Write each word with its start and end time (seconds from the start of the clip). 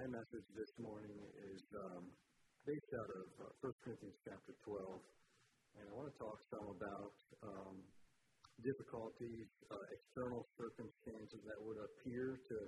my 0.00 0.16
message 0.16 0.48
this 0.56 0.72
morning 0.80 1.12
is 1.52 1.60
um, 1.76 2.08
based 2.64 2.92
out 2.96 3.10
of 3.20 3.52
uh, 3.52 3.68
1 3.68 3.84
Corinthians 3.84 4.16
chapter 4.24 4.56
12. 4.64 4.96
And 5.76 5.84
I 5.84 5.92
want 5.92 6.08
to 6.08 6.16
talk 6.16 6.40
some 6.48 6.72
about 6.72 7.12
um, 7.44 7.76
difficulties, 8.64 9.44
uh, 9.68 9.76
external 9.92 10.48
circumstances 10.56 11.44
that 11.44 11.60
would 11.60 11.76
appear 11.84 12.32
to 12.32 12.58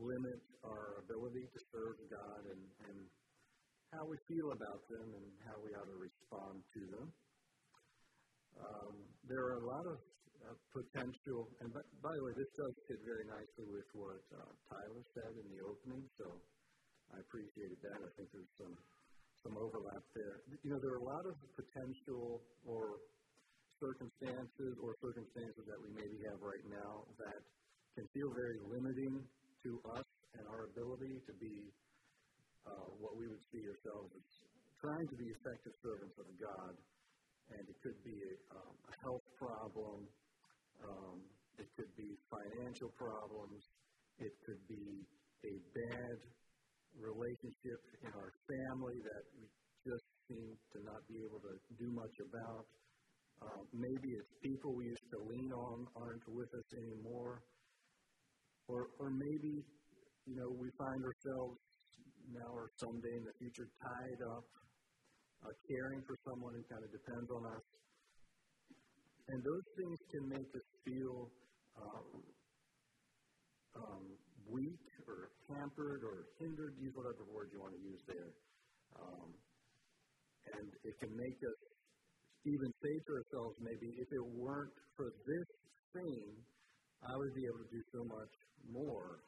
limit 0.00 0.40
our 0.64 1.04
ability 1.04 1.44
to 1.52 1.58
serve 1.68 2.00
God 2.08 2.40
and, 2.48 2.64
and 2.88 2.98
how 3.92 4.08
we 4.08 4.16
feel 4.24 4.48
about 4.56 4.80
them 4.88 5.20
and 5.20 5.26
how 5.44 5.60
we 5.60 5.68
ought 5.76 5.90
to 5.92 6.00
respond 6.00 6.64
to 6.64 6.82
them. 6.96 7.06
Um, 8.56 8.94
there 9.28 9.52
are 9.52 9.60
a 9.60 9.66
lot 9.68 9.84
of 9.84 10.00
uh, 10.48 10.56
potential, 10.72 11.44
and 11.60 11.68
by, 11.76 11.84
by, 12.00 12.14
the 12.16 12.22
way, 12.24 12.32
this 12.40 12.48
does 12.56 12.72
fit 12.88 13.00
very 13.04 13.28
nicely 13.28 13.68
with 13.68 13.88
what 13.92 14.24
uh, 14.32 14.48
Tyler 14.72 15.04
said 15.12 15.32
in 15.44 15.46
the 15.52 15.60
opening, 15.60 16.08
so 16.16 16.40
I 17.14 17.22
appreciated 17.22 17.78
that. 17.86 17.98
I 18.02 18.10
think 18.18 18.26
there's 18.34 18.54
some 18.58 18.74
some 19.46 19.54
overlap 19.60 20.00
there. 20.16 20.40
You 20.64 20.72
know, 20.72 20.80
there 20.80 20.96
are 20.96 21.04
a 21.04 21.08
lot 21.08 21.28
of 21.28 21.36
potential 21.52 22.40
or 22.64 22.96
circumstances 23.76 24.72
or 24.80 24.96
circumstances 25.04 25.62
that 25.68 25.76
we 25.76 25.92
maybe 25.92 26.16
have 26.32 26.40
right 26.40 26.64
now 26.72 27.04
that 27.20 27.44
can 27.92 28.08
feel 28.16 28.32
very 28.32 28.56
limiting 28.64 29.20
to 29.68 29.70
us 29.92 30.08
and 30.40 30.48
our 30.48 30.64
ability 30.72 31.20
to 31.28 31.32
be 31.36 31.68
uh, 32.64 32.88
what 32.98 33.20
we 33.20 33.28
would 33.28 33.44
see 33.52 33.60
ourselves 33.68 34.08
as 34.16 34.26
trying 34.80 35.06
to 35.12 35.16
be 35.20 35.28
effective 35.28 35.76
servants 35.84 36.16
of 36.16 36.26
God. 36.40 36.74
And 37.52 37.60
it 37.68 37.76
could 37.84 38.00
be 38.00 38.16
a, 38.16 38.34
um, 38.56 38.72
a 38.88 38.94
health 39.04 39.26
problem, 39.36 40.08
um, 40.80 41.20
it 41.60 41.68
could 41.76 41.92
be 41.92 42.16
financial 42.32 42.88
problems, 42.96 43.60
it 44.16 44.32
could 44.48 44.62
be 44.64 45.04
a 45.44 45.54
bad 45.76 46.16
relationship 46.98 47.80
in 48.02 48.10
our 48.14 48.30
family 48.46 48.98
that 49.02 49.24
we 49.34 49.44
just 49.84 50.06
seem 50.30 50.50
to 50.72 50.78
not 50.86 51.00
be 51.10 51.18
able 51.26 51.42
to 51.42 51.54
do 51.76 51.88
much 51.92 52.16
about. 52.22 52.64
Uh, 53.42 53.62
maybe 53.74 54.08
it's 54.14 54.32
people 54.40 54.72
we 54.72 54.88
used 54.88 55.08
to 55.10 55.20
lean 55.26 55.52
on 55.52 55.84
aren't 55.98 56.26
with 56.30 56.48
us 56.54 56.68
anymore. 56.78 57.42
Or, 58.68 58.88
or 58.96 59.10
maybe, 59.12 59.60
you 60.24 60.34
know, 60.40 60.48
we 60.56 60.70
find 60.80 61.00
ourselves 61.04 61.60
now 62.32 62.48
or 62.56 62.72
someday 62.80 63.14
in 63.20 63.24
the 63.28 63.36
future 63.36 63.68
tied 63.84 64.20
up, 64.32 64.46
uh, 65.44 65.52
caring 65.68 66.00
for 66.08 66.16
someone 66.24 66.56
who 66.56 66.64
kind 66.72 66.80
of 66.80 66.90
depends 66.94 67.28
on 67.28 67.42
us. 67.52 67.64
And 69.28 69.38
those 69.40 69.66
things 69.76 69.98
can 70.12 70.24
make 70.32 70.50
us 70.56 70.68
feel 70.84 71.28
uh, 71.76 72.04
um, 73.76 74.04
weak 74.50 74.84
or 75.08 75.30
hampered 75.48 76.02
or 76.04 76.28
hindered, 76.40 76.74
use 76.80 76.94
whatever 76.94 77.24
word 77.30 77.48
you 77.52 77.60
want 77.60 77.74
to 77.76 77.82
use 77.82 78.02
there. 78.08 78.32
Um, 78.94 79.28
and 80.54 80.66
it 80.84 80.94
can 81.00 81.12
make 81.12 81.38
us 81.40 81.60
even 82.44 82.68
say 82.84 82.94
to 83.00 83.10
ourselves, 83.16 83.56
maybe, 83.64 83.88
if 83.96 84.08
it 84.12 84.24
weren't 84.36 84.76
for 84.96 85.08
this 85.08 85.48
thing, 85.96 86.24
I 87.00 87.12
would 87.16 87.34
be 87.36 87.44
able 87.48 87.62
to 87.64 87.70
do 87.72 87.82
so 87.92 88.00
much 88.04 88.34
more. 88.68 89.24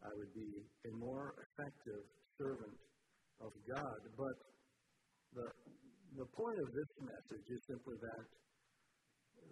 I 0.00 0.10
would 0.16 0.32
be 0.32 0.50
a 0.88 0.92
more 0.96 1.36
effective 1.36 2.04
servant 2.40 2.76
of 3.44 3.52
God. 3.68 3.98
But 4.16 4.36
the, 5.36 5.46
the 6.24 6.28
point 6.32 6.58
of 6.62 6.68
this 6.72 6.90
message 7.04 7.46
is 7.52 7.60
simply 7.68 7.96
that, 8.00 8.24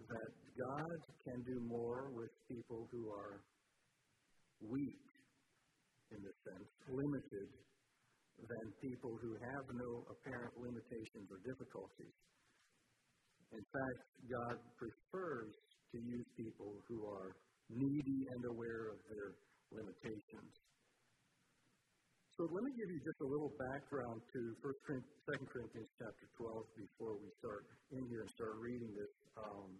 that 0.09 0.31
God 0.57 0.97
can 1.21 1.37
do 1.45 1.57
more 1.69 2.09
with 2.17 2.31
people 2.49 2.87
who 2.89 3.11
are 3.13 3.45
weak, 4.61 5.07
in 6.11 6.21
a 6.21 6.33
sense, 6.45 6.69
limited, 6.89 7.49
than 8.37 8.65
people 8.81 9.17
who 9.17 9.33
have 9.33 9.65
no 9.73 10.05
apparent 10.13 10.53
limitations 10.61 11.25
or 11.33 11.41
difficulties. 11.41 12.17
In 13.49 13.65
fact, 13.73 14.01
God 14.29 14.55
prefers 14.77 15.51
to 15.91 15.97
use 15.97 16.27
people 16.37 16.77
who 16.85 17.07
are 17.07 17.33
needy 17.71 18.19
and 18.29 18.41
aware 18.45 18.93
of 18.93 18.99
their 19.09 19.39
limitations. 19.71 20.53
So 22.37 22.45
let 22.53 22.61
me 22.61 22.71
give 22.77 22.89
you 22.93 23.01
just 23.01 23.17
a 23.25 23.29
little 23.33 23.49
background 23.57 24.21
to 24.21 24.39
1 24.61 24.69
2 24.69 25.49
Corinthians 25.49 25.89
chapter 25.97 26.25
12 26.37 26.69
before 26.77 27.17
we 27.17 27.33
start 27.41 27.65
in 27.89 28.05
here 28.13 28.21
and 28.21 28.29
start 28.29 28.61
reading 28.61 28.93
this. 28.93 29.09
Um, 29.41 29.73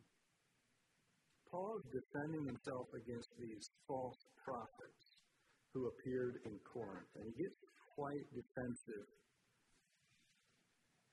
Paul 1.52 1.80
is 1.80 1.88
defending 1.96 2.44
himself 2.46 2.88
against 2.92 3.32
these 3.40 3.64
false 3.88 4.20
prophets 4.44 5.04
who 5.74 5.88
appeared 5.88 6.42
in 6.44 6.56
Corinth, 6.68 7.12
and 7.16 7.26
he 7.32 7.36
gets 7.44 7.60
quite 7.96 8.26
defensive. 8.34 9.08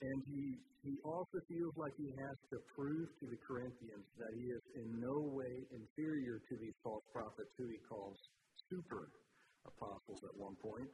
And 0.03 0.19
he, 0.29 0.45
he 0.85 0.95
also 1.07 1.39
feels 1.49 1.75
like 1.81 1.95
he 1.97 2.11
has 2.19 2.37
to 2.53 2.59
prove 2.77 3.09
to 3.09 3.27
the 3.31 3.41
Corinthians 3.47 4.05
that 4.21 4.33
he 4.37 4.53
is 4.53 4.65
in 4.85 4.89
no 5.01 5.33
way 5.33 5.55
inferior 5.73 6.43
to 6.45 6.55
these 6.61 6.77
false 6.83 7.05
prophets 7.15 7.53
who 7.57 7.71
he 7.71 7.81
calls 7.89 8.19
super 8.69 9.09
apostles 9.65 10.21
at 10.29 10.35
one 10.37 10.57
point. 10.61 10.91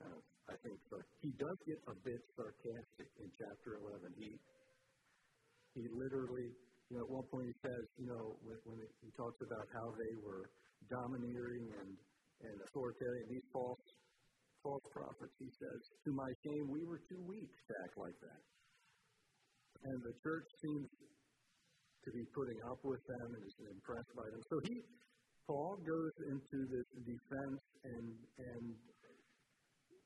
Uh, 0.00 0.20
I 0.48 0.56
think 0.64 0.80
so. 0.88 0.96
He 1.20 1.30
does 1.36 1.58
get 1.68 1.76
a 1.84 1.96
bit 2.00 2.22
sarcastic 2.32 3.08
in 3.20 3.28
chapter 3.36 3.76
11. 3.76 4.08
He, 4.16 4.32
he 5.76 5.84
literally 5.92 6.48
you 6.90 6.98
know, 6.98 7.06
at 7.06 7.10
one 7.10 7.26
point 7.30 7.46
he 7.46 7.56
says, 7.62 7.82
you 8.02 8.08
know, 8.10 8.34
when, 8.42 8.58
when 8.66 8.78
he 8.82 9.10
talks 9.14 9.38
about 9.46 9.62
how 9.70 9.94
they 9.94 10.14
were 10.26 10.50
domineering 10.90 11.70
and, 11.70 11.90
and 12.42 12.54
authoritarian, 12.66 13.30
these 13.30 13.46
false 13.54 13.78
false 14.66 14.84
prophets, 14.92 15.32
he 15.40 15.48
says, 15.56 15.80
to 16.04 16.10
my 16.12 16.28
shame, 16.44 16.68
we 16.68 16.84
were 16.84 17.00
too 17.08 17.22
weak 17.24 17.48
to 17.48 17.72
act 17.86 17.96
like 17.96 18.18
that. 18.20 18.42
And 19.88 19.96
the 20.04 20.12
church 20.20 20.44
seems 20.60 20.84
to 22.04 22.10
be 22.12 22.24
putting 22.36 22.60
up 22.68 22.80
with 22.84 23.00
them 23.08 23.28
and 23.38 23.42
is 23.46 23.56
impressed 23.72 24.12
by 24.12 24.26
them. 24.28 24.42
So 24.52 24.56
he, 24.68 24.84
Paul, 25.48 25.80
goes 25.80 26.14
into 26.28 26.58
this 26.68 26.88
defense 27.08 27.62
and 27.88 28.06
and 28.36 28.64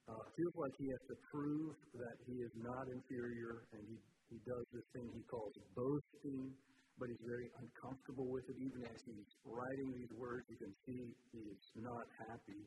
uh, 0.04 0.24
feels 0.36 0.56
like 0.60 0.74
he 0.78 0.86
has 0.92 1.02
to 1.10 1.16
prove 1.32 1.74
that 1.96 2.16
he 2.28 2.36
is 2.44 2.54
not 2.60 2.84
inferior, 2.92 3.66
and 3.72 3.82
he 3.88 3.96
he 4.30 4.38
does 4.46 4.66
this 4.70 4.86
thing 4.94 5.06
he 5.14 5.24
calls 5.26 5.54
boasting 5.74 6.54
but 6.98 7.10
he's 7.10 7.24
very 7.26 7.50
uncomfortable 7.58 8.30
with 8.30 8.46
it. 8.46 8.56
Even 8.62 8.86
as 8.86 9.00
he's 9.02 9.30
writing 9.42 9.88
these 9.98 10.12
words, 10.14 10.46
you 10.46 10.58
can 10.58 10.72
see 10.86 11.02
he's 11.34 11.64
not 11.82 12.06
happy. 12.30 12.62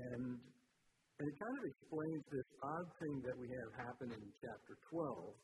And, 0.00 0.40
and 0.40 1.24
it 1.28 1.36
kind 1.36 1.56
of 1.60 1.64
explains 1.68 2.22
this 2.32 2.48
odd 2.64 2.88
thing 2.96 3.14
that 3.28 3.36
we 3.36 3.48
have 3.52 3.70
happen 3.76 4.08
in 4.08 4.22
chapter 4.40 4.74
12, 4.88 5.36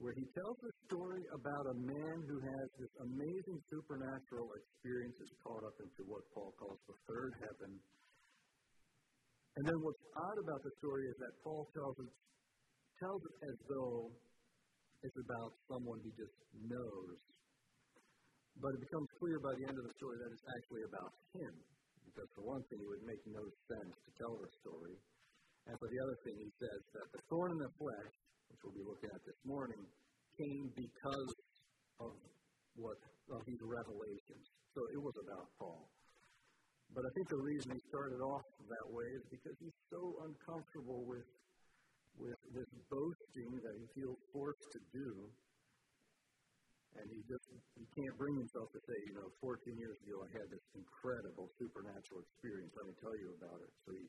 where 0.00 0.16
he 0.16 0.24
tells 0.32 0.58
a 0.64 0.72
story 0.88 1.24
about 1.36 1.64
a 1.68 1.76
man 1.76 2.16
who 2.24 2.38
has 2.40 2.66
this 2.80 2.94
amazing 3.04 3.58
supernatural 3.68 4.48
experience 4.56 5.16
that's 5.20 5.36
caught 5.44 5.62
up 5.68 5.76
into 5.76 6.08
what 6.08 6.24
Paul 6.32 6.56
calls 6.56 6.80
the 6.88 6.96
third 7.04 7.32
heaven. 7.44 7.72
And 9.60 9.62
then 9.68 9.78
what's 9.84 10.00
odd 10.16 10.38
about 10.40 10.64
the 10.64 10.72
story 10.80 11.04
is 11.04 11.16
that 11.20 11.32
Paul 11.44 11.68
tells 11.76 11.96
it, 12.00 12.12
tells 12.96 13.20
it 13.20 13.36
as 13.52 13.56
though 13.68 14.08
it's 15.04 15.18
about 15.28 15.52
someone 15.68 16.00
he 16.00 16.12
just 16.16 16.38
knows 16.56 17.18
but 18.60 18.74
it 18.76 18.80
becomes 18.82 19.08
clear 19.16 19.38
by 19.40 19.54
the 19.56 19.64
end 19.64 19.76
of 19.76 19.84
the 19.86 19.94
story 19.96 20.16
that 20.20 20.30
it's 20.32 20.48
actually 20.52 20.84
about 20.84 21.12
him. 21.32 21.52
Because 22.04 22.28
for 22.36 22.44
one 22.44 22.62
thing, 22.68 22.80
it 22.82 22.88
would 22.88 23.06
make 23.08 23.22
no 23.24 23.44
sense 23.72 23.94
to 24.04 24.10
tell 24.20 24.36
the 24.36 24.50
story. 24.60 24.96
And 25.70 25.74
for 25.78 25.88
the 25.88 26.00
other 26.02 26.16
thing, 26.26 26.36
he 26.36 26.50
says 26.60 26.80
that 26.92 27.06
the 27.14 27.22
thorn 27.30 27.54
in 27.56 27.60
the 27.62 27.72
flesh, 27.80 28.12
which 28.52 28.60
we'll 28.66 28.76
be 28.76 28.84
looking 28.84 29.08
at 29.08 29.22
this 29.24 29.40
morning, 29.48 29.80
came 30.36 30.68
because 30.76 31.32
of 32.02 32.12
what 32.76 32.98
of 33.32 33.40
these 33.48 33.62
revelations. 33.64 34.44
So 34.74 34.80
it 34.92 35.00
was 35.00 35.16
about 35.24 35.46
Paul. 35.56 35.88
But 36.92 37.08
I 37.08 37.10
think 37.16 37.28
the 37.32 37.40
reason 37.40 37.72
he 37.72 37.80
started 37.88 38.20
off 38.20 38.44
that 38.68 38.86
way 38.92 39.08
is 39.16 39.24
because 39.32 39.56
he's 39.56 39.78
so 39.88 40.20
uncomfortable 40.28 41.08
with 41.08 41.24
with 42.20 42.36
this 42.52 42.68
boasting 42.92 43.56
that 43.64 43.72
he 43.72 43.86
feels 43.96 44.20
forced 44.36 44.68
to 44.76 44.80
do 44.92 45.08
and 46.98 47.06
he 47.08 47.20
just 47.24 47.46
he 47.78 47.84
can't 47.96 48.16
bring 48.20 48.36
himself 48.36 48.68
to 48.72 48.80
say, 48.84 48.98
you 49.08 49.14
know, 49.16 49.28
14 49.40 49.64
years 49.76 49.98
ago 50.04 50.16
I 50.24 50.30
had 50.36 50.46
this 50.52 50.66
incredible 50.76 51.48
supernatural 51.56 52.20
experience. 52.20 52.72
Let 52.76 52.86
me 52.88 52.96
tell 53.00 53.16
you 53.16 53.30
about 53.40 53.58
it. 53.64 53.72
So 53.84 53.90
he 53.96 54.06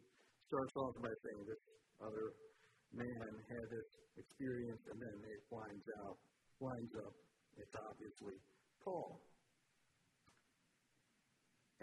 starts 0.52 0.74
off 0.76 0.96
by 1.00 1.14
saying 1.24 1.42
this 1.48 1.64
other 2.04 2.26
man 2.94 3.32
had 3.50 3.66
this 3.72 3.90
experience, 4.20 4.84
and 4.92 4.98
then 5.00 5.18
it 5.26 5.42
winds 5.50 5.88
out 6.04 6.18
winds 6.60 6.94
up. 7.02 7.16
It's 7.58 7.76
obviously 7.88 8.36
Paul. 8.84 9.20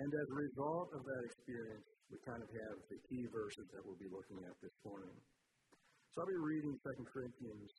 And 0.00 0.08
as 0.08 0.28
a 0.32 0.38
result 0.48 0.88
of 0.96 1.02
that 1.04 1.22
experience, 1.28 1.84
we 2.08 2.16
kind 2.24 2.40
of 2.40 2.48
have 2.48 2.76
the 2.88 2.98
key 3.04 3.24
verses 3.28 3.68
that 3.76 3.84
we'll 3.84 4.00
be 4.00 4.08
looking 4.08 4.40
at 4.48 4.56
this 4.64 4.72
morning. 4.80 5.12
So 6.10 6.24
I'll 6.24 6.32
be 6.32 6.40
reading 6.40 6.72
2 6.72 7.04
Corinthians 7.04 7.70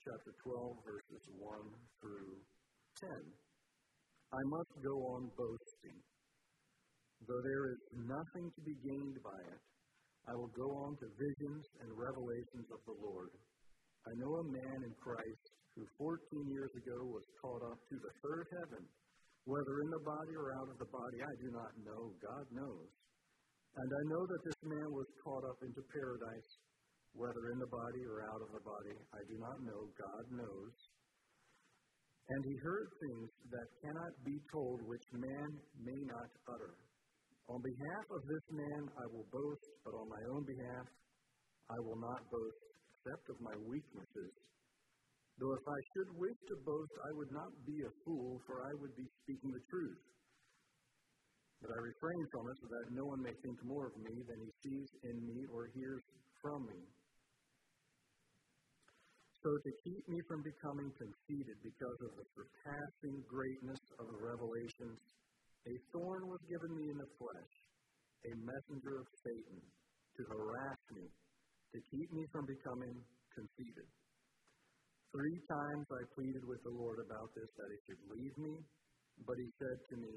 chapter 0.00 0.32
12, 0.48 0.88
verses 0.88 1.22
1 1.36 1.44
through 2.00 2.40
10. 2.98 3.10
I 3.10 4.42
must 4.50 4.74
go 4.82 4.94
on 5.14 5.30
boasting. 5.38 5.98
Though 7.22 7.42
there 7.42 7.64
is 7.70 7.82
nothing 7.94 8.46
to 8.50 8.60
be 8.62 8.76
gained 8.82 9.18
by 9.22 9.40
it, 9.54 9.62
I 10.28 10.34
will 10.34 10.52
go 10.52 10.68
on 10.84 10.92
to 10.98 11.06
visions 11.18 11.64
and 11.80 11.90
revelations 11.94 12.68
of 12.74 12.80
the 12.84 12.98
Lord. 12.98 13.32
I 14.02 14.12
know 14.18 14.32
a 14.34 14.50
man 14.50 14.78
in 14.82 14.94
Christ 14.98 15.44
who 15.78 15.86
14 15.94 16.18
years 16.50 16.72
ago 16.74 16.98
was 17.06 17.26
caught 17.38 17.62
up 17.70 17.78
to 17.78 17.96
the 18.02 18.12
third 18.18 18.46
heaven. 18.50 18.82
Whether 19.46 19.74
in 19.80 19.90
the 19.94 20.04
body 20.04 20.34
or 20.36 20.52
out 20.58 20.68
of 20.68 20.78
the 20.82 20.90
body, 20.92 21.18
I 21.22 21.34
do 21.40 21.48
not 21.54 21.72
know. 21.80 22.02
God 22.20 22.46
knows. 22.52 22.90
And 23.78 23.88
I 23.88 24.02
know 24.10 24.22
that 24.26 24.42
this 24.44 24.60
man 24.66 24.88
was 24.90 25.08
caught 25.24 25.44
up 25.46 25.58
into 25.62 25.80
paradise. 25.94 26.50
Whether 27.14 27.44
in 27.54 27.58
the 27.62 27.72
body 27.72 28.02
or 28.04 28.26
out 28.28 28.42
of 28.42 28.50
the 28.52 28.64
body, 28.66 28.96
I 29.16 29.22
do 29.24 29.36
not 29.40 29.58
know. 29.64 29.80
God 29.96 30.24
knows. 30.34 30.74
And 32.28 32.44
he 32.44 32.56
heard 32.60 32.88
things 33.00 33.28
that 33.48 33.68
cannot 33.80 34.12
be 34.24 34.36
told, 34.52 34.84
which 34.84 35.06
man 35.16 35.48
may 35.80 36.00
not 36.04 36.28
utter. 36.52 36.76
On 37.48 37.60
behalf 37.64 38.04
of 38.12 38.20
this 38.28 38.46
man 38.52 38.82
I 39.00 39.06
will 39.08 39.24
boast, 39.32 39.64
but 39.80 39.96
on 39.96 40.12
my 40.12 40.22
own 40.36 40.44
behalf 40.44 40.86
I 41.72 41.78
will 41.80 41.96
not 41.96 42.20
boast, 42.28 42.60
except 42.84 43.24
of 43.32 43.40
my 43.40 43.56
weaknesses. 43.64 44.32
Though 45.40 45.56
if 45.56 45.64
I 45.64 45.80
should 45.94 46.10
wish 46.20 46.36
to 46.52 46.56
boast, 46.68 46.94
I 47.08 47.16
would 47.16 47.32
not 47.32 47.52
be 47.64 47.80
a 47.80 47.96
fool, 48.04 48.42
for 48.44 48.60
I 48.60 48.72
would 48.76 48.92
be 48.92 49.08
speaking 49.24 49.48
the 49.48 49.64
truth. 49.72 50.02
But 51.64 51.72
I 51.72 51.78
refrain 51.80 52.22
from 52.28 52.44
it 52.52 52.56
so 52.60 52.68
that 52.68 52.92
no 52.92 53.04
one 53.08 53.22
may 53.24 53.34
think 53.40 53.58
more 53.64 53.88
of 53.88 53.96
me 53.96 54.14
than 54.28 54.38
he 54.44 54.52
sees 54.62 54.88
in 55.08 55.16
me 55.24 55.38
or 55.48 55.72
hears 55.72 56.04
from 56.44 56.66
me. 56.68 56.80
So, 59.38 59.54
to 59.54 59.72
keep 59.86 60.02
me 60.10 60.18
from 60.26 60.42
becoming 60.42 60.90
conceited 60.98 61.58
because 61.62 61.98
of 62.02 62.10
the 62.18 62.26
surpassing 62.34 63.22
greatness 63.30 63.78
of 64.02 64.10
the 64.10 64.18
revelations, 64.18 64.98
a 65.62 65.74
thorn 65.94 66.26
was 66.26 66.42
given 66.50 66.74
me 66.74 66.90
in 66.90 66.98
the 66.98 67.12
flesh, 67.22 67.54
a 68.26 68.32
messenger 68.34 68.98
of 68.98 69.06
Satan, 69.22 69.62
to 69.62 70.22
harass 70.26 70.82
me, 70.90 71.06
to 71.06 71.78
keep 71.86 72.08
me 72.10 72.26
from 72.34 72.50
becoming 72.50 72.98
conceited. 73.30 73.86
Three 75.14 75.38
times 75.46 75.86
I 75.86 76.02
pleaded 76.18 76.42
with 76.42 76.58
the 76.66 76.74
Lord 76.74 76.98
about 76.98 77.30
this, 77.38 77.46
that 77.62 77.70
he 77.70 77.78
should 77.86 78.02
leave 78.10 78.36
me, 78.42 78.58
but 79.22 79.38
he 79.38 79.48
said 79.62 79.78
to 79.94 79.96
me, 80.02 80.14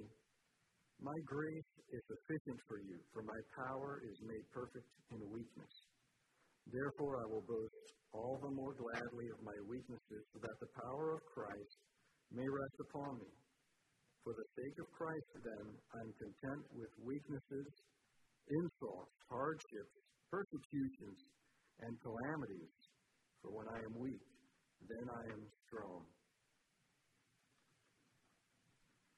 My 0.98 1.18
grace 1.30 1.72
is 1.94 2.02
sufficient 2.10 2.58
for 2.66 2.82
you, 2.82 2.98
for 3.14 3.22
my 3.22 3.40
power 3.54 4.02
is 4.02 4.18
made 4.26 4.50
perfect 4.50 4.90
in 5.14 5.22
weakness. 5.30 5.74
Therefore 6.74 7.22
I 7.22 7.26
will 7.30 7.46
boast 7.46 8.00
all 8.12 8.36
the 8.44 8.52
more 8.52 8.75
gladly 8.75 9.28
of 9.31 9.40
my 9.44 9.58
weaknesses, 9.68 10.24
so 10.34 10.38
that 10.44 10.58
the 10.60 10.72
power 10.84 11.16
of 11.16 11.22
Christ 11.31 11.75
may 12.31 12.48
rest 12.48 12.78
upon 12.92 13.19
me. 13.19 13.31
For 14.24 14.34
the 14.38 14.48
sake 14.54 14.78
of 14.78 14.88
Christ, 14.94 15.30
then, 15.42 15.66
I'm 15.98 16.12
content 16.19 16.63
with 16.78 16.92
weaknesses, 17.02 17.69
insults, 18.48 19.16
hardships, 19.31 19.96
persecutions, 20.30 21.19
and 21.81 21.92
calamities. 22.06 22.75
For 23.42 23.50
when 23.50 23.68
I 23.74 23.80
am 23.81 23.94
weak, 23.98 24.22
then 24.86 25.06
I 25.10 25.24
am 25.34 25.42
strong. 25.66 26.06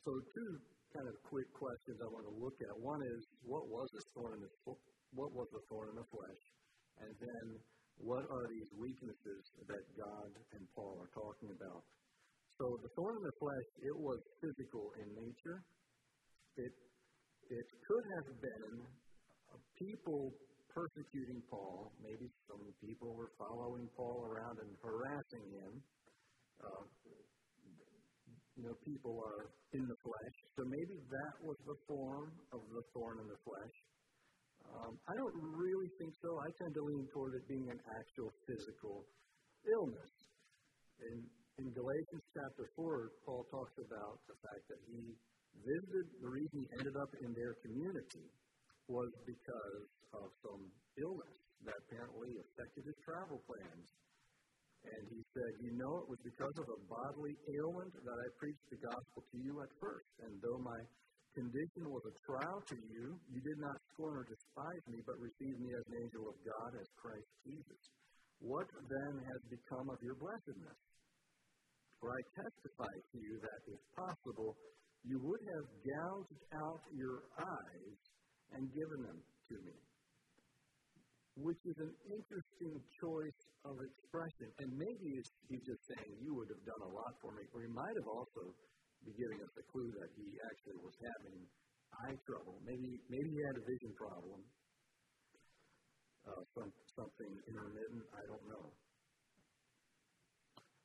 So, 0.08 0.12
two 0.12 0.52
kind 0.96 1.08
of 1.08 1.16
quick 1.28 1.50
questions 1.52 1.98
I 2.00 2.10
want 2.12 2.28
to 2.28 2.36
look 2.40 2.56
at. 2.64 2.74
One 2.80 3.02
is, 3.04 3.22
what 3.44 3.68
was 3.68 3.88
the 3.92 4.04
thorn 4.16 4.40
in 4.40 4.42
the 4.44 4.52
what 5.14 5.30
was 5.36 5.48
the 5.54 5.62
thorn 5.70 5.94
in 5.94 5.98
the 6.00 6.10
flesh? 6.10 6.44
And 7.04 7.12
then, 7.20 7.46
what 8.02 8.26
are 8.26 8.46
these 8.50 8.72
weaknesses 8.78 9.42
that 9.68 9.84
God 9.98 10.30
and 10.58 10.64
Paul 10.76 10.98
are 11.02 11.14
talking 11.14 11.52
about? 11.54 11.84
So 12.58 12.66
the 12.86 12.92
thorn 12.94 13.18
in 13.18 13.24
the 13.26 13.38
flesh, 13.42 13.70
it 13.82 13.98
was 13.98 14.20
physical 14.42 14.94
in 15.02 15.08
nature. 15.14 15.60
It, 16.58 16.74
it 17.50 17.68
could 17.86 18.06
have 18.18 18.30
been 18.42 18.74
people 19.78 20.34
persecuting 20.70 21.42
Paul. 21.50 21.94
Maybe 22.02 22.30
some 22.50 22.62
people 22.82 23.14
were 23.14 23.30
following 23.38 23.90
Paul 23.98 24.26
around 24.26 24.58
and 24.62 24.74
harassing 24.82 25.46
him. 25.54 25.74
Uh, 26.62 26.84
you 28.58 28.64
know, 28.70 28.76
people 28.86 29.18
are 29.18 29.50
in 29.74 29.82
the 29.82 29.98
flesh. 30.06 30.36
So 30.58 30.62
maybe 30.70 31.02
that 31.10 31.34
was 31.42 31.58
the 31.66 31.78
form 31.90 32.30
of 32.54 32.62
the 32.70 32.84
thorn 32.94 33.18
in 33.18 33.28
the 33.30 33.42
flesh. 33.42 33.76
Um, 34.72 34.94
I 35.08 35.14
don't 35.16 35.38
really 35.56 35.90
think 36.00 36.14
so. 36.24 36.30
I 36.40 36.50
tend 36.60 36.74
to 36.76 36.84
lean 36.84 37.06
toward 37.12 37.36
it 37.36 37.46
being 37.48 37.68
an 37.68 37.82
actual 38.00 38.32
physical 38.48 39.04
illness. 39.68 40.12
And 41.04 41.20
in 41.60 41.68
Galatians 41.76 42.26
chapter 42.34 42.66
4, 42.76 43.12
Paul 43.26 43.44
talks 43.52 43.76
about 43.78 44.18
the 44.26 44.38
fact 44.42 44.64
that 44.72 44.82
he 44.90 45.02
visited, 45.62 46.06
the 46.22 46.32
reason 46.32 46.56
he 46.66 46.68
ended 46.82 46.96
up 46.98 47.12
in 47.22 47.32
their 47.38 47.54
community 47.62 48.28
was 48.90 49.12
because 49.24 49.86
of 50.18 50.28
some 50.44 50.64
illness 51.00 51.38
that 51.64 51.78
apparently 51.88 52.32
affected 52.42 52.84
his 52.84 52.98
travel 53.06 53.40
plans. 53.48 53.88
And 54.84 55.02
he 55.08 55.22
said, 55.32 55.52
You 55.64 55.74
know, 55.80 56.04
it 56.04 56.08
was 56.12 56.20
because 56.28 56.56
of 56.60 56.68
a 56.68 56.80
bodily 56.92 57.36
ailment 57.56 57.94
that 58.04 58.18
I 58.20 58.28
preached 58.36 58.68
the 58.68 58.80
gospel 58.84 59.24
to 59.24 59.38
you 59.40 59.54
at 59.64 59.72
first. 59.80 60.12
And 60.28 60.36
though 60.44 60.60
my 60.60 60.80
condition 61.34 61.90
was 61.90 62.06
a 62.06 62.16
trial 62.26 62.60
to 62.70 62.78
you, 62.78 63.18
you 63.30 63.42
did 63.42 63.60
not 63.60 63.78
scorn 63.94 64.22
or 64.22 64.26
despise 64.26 64.84
me, 64.90 65.02
but 65.06 65.18
received 65.18 65.60
me 65.60 65.74
as 65.74 65.86
an 65.90 65.96
angel 66.06 66.30
of 66.30 66.38
God, 66.46 66.72
as 66.78 66.88
Christ 66.98 67.30
Jesus. 67.46 67.82
What 68.42 68.70
then 68.70 69.14
has 69.24 69.42
become 69.50 69.88
of 69.90 70.00
your 70.02 70.18
blessedness? 70.18 70.80
For 72.02 72.12
I 72.12 72.22
testify 72.36 72.92
to 72.92 73.18
you 73.18 73.40
that, 73.40 73.62
if 73.72 73.82
possible, 73.96 74.52
you 75.08 75.18
would 75.24 75.44
have 75.56 75.68
gouged 75.84 76.44
out 76.60 76.84
your 76.92 77.28
eyes 77.40 77.98
and 78.56 78.68
given 78.72 79.00
them 79.08 79.20
to 79.24 79.56
me. 79.64 79.78
Which 81.40 81.64
is 81.66 81.78
an 81.82 81.94
interesting 82.14 82.76
choice 83.02 83.42
of 83.66 83.74
expression. 83.80 84.48
And 84.62 84.70
maybe 84.76 85.08
he's 85.50 85.66
just 85.66 85.84
saying, 85.90 86.12
You 86.22 86.38
would 86.38 86.52
have 86.52 86.62
done 86.68 86.84
a 86.84 86.92
lot 86.94 87.14
for 87.24 87.34
me. 87.34 87.42
Or 87.56 87.66
he 87.66 87.72
might 87.74 87.96
have 88.04 88.10
also 88.12 88.54
be 89.04 89.14
giving 89.16 89.40
us 89.44 89.54
a 89.60 89.66
clue 89.72 89.90
that 90.00 90.10
he 90.16 90.28
actually 90.50 90.80
was 90.84 90.96
having 91.00 91.38
eye 92.08 92.18
trouble. 92.26 92.56
Maybe, 92.66 93.00
maybe 93.12 93.30
he 93.30 93.40
had 93.46 93.56
a 93.60 93.64
vision 93.64 93.92
problem, 94.00 94.40
uh, 96.28 96.44
some, 96.56 96.72
something 96.96 97.32
intermittent. 97.48 98.06
I 98.16 98.24
don't 98.28 98.46
know. 98.48 98.66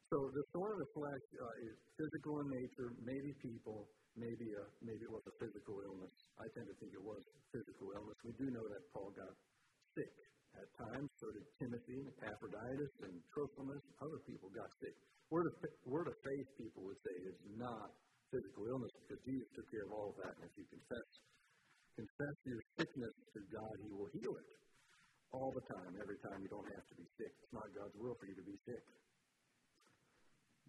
So 0.09 0.17
the 0.33 0.45
thorn 0.57 0.73
of 0.73 0.81
the 0.81 0.93
flesh 0.97 1.27
uh, 1.37 1.67
is 1.69 1.77
physical 2.01 2.41
in 2.41 2.49
nature, 2.49 2.89
maybe 3.05 3.29
people, 3.45 3.85
maybe 4.17 4.49
a, 4.57 4.65
maybe 4.81 5.05
it 5.05 5.13
was 5.13 5.21
a 5.29 5.37
physical 5.37 5.85
illness. 5.85 6.15
I 6.41 6.49
tend 6.57 6.65
to 6.65 6.77
think 6.81 6.97
it 6.97 7.05
was 7.05 7.21
physical 7.53 7.93
illness. 7.93 8.17
We 8.25 8.33
do 8.41 8.49
know 8.49 8.65
that 8.73 8.83
Paul 8.97 9.13
got 9.13 9.33
sick 9.93 10.13
at 10.57 10.69
times. 10.81 11.09
So 11.21 11.29
did 11.29 11.45
Timothy, 11.61 12.01
Epaphroditus, 12.25 12.93
and 13.05 13.15
Trophimus. 13.37 13.85
Other 14.01 14.21
people 14.25 14.49
got 14.57 14.73
sick. 14.81 14.97
Word 15.29 15.45
of, 15.45 15.55
word 15.85 16.09
of 16.09 16.17
faith, 16.25 16.49
people 16.57 16.89
would 16.89 17.01
say, 17.05 17.15
is 17.29 17.37
not 17.61 17.93
physical 18.33 18.65
illness 18.65 18.93
because 19.05 19.21
Jesus 19.29 19.49
took 19.53 19.69
care 19.69 19.85
of 19.85 19.93
all 19.93 20.09
of 20.13 20.17
that. 20.25 20.33
And 20.41 20.49
if 20.49 20.57
you 20.57 20.65
confess, 20.73 21.09
confess 22.01 22.37
your 22.49 22.61
sickness 22.81 23.15
to 23.37 23.41
God, 23.53 23.75
He 23.85 23.93
will 23.93 24.09
heal 24.17 24.35
it 24.41 24.49
all 25.37 25.53
the 25.53 25.65
time, 25.69 25.93
every 26.01 26.17
time. 26.25 26.41
You 26.41 26.49
don't 26.49 26.71
have 26.73 26.87
to 26.89 26.97
be 26.97 27.05
sick. 27.21 27.33
It's 27.45 27.53
not 27.53 27.69
God's 27.77 27.97
will 28.01 28.17
for 28.17 28.25
you 28.25 28.37
to 28.41 28.47
be 28.49 28.57
sick. 28.65 28.85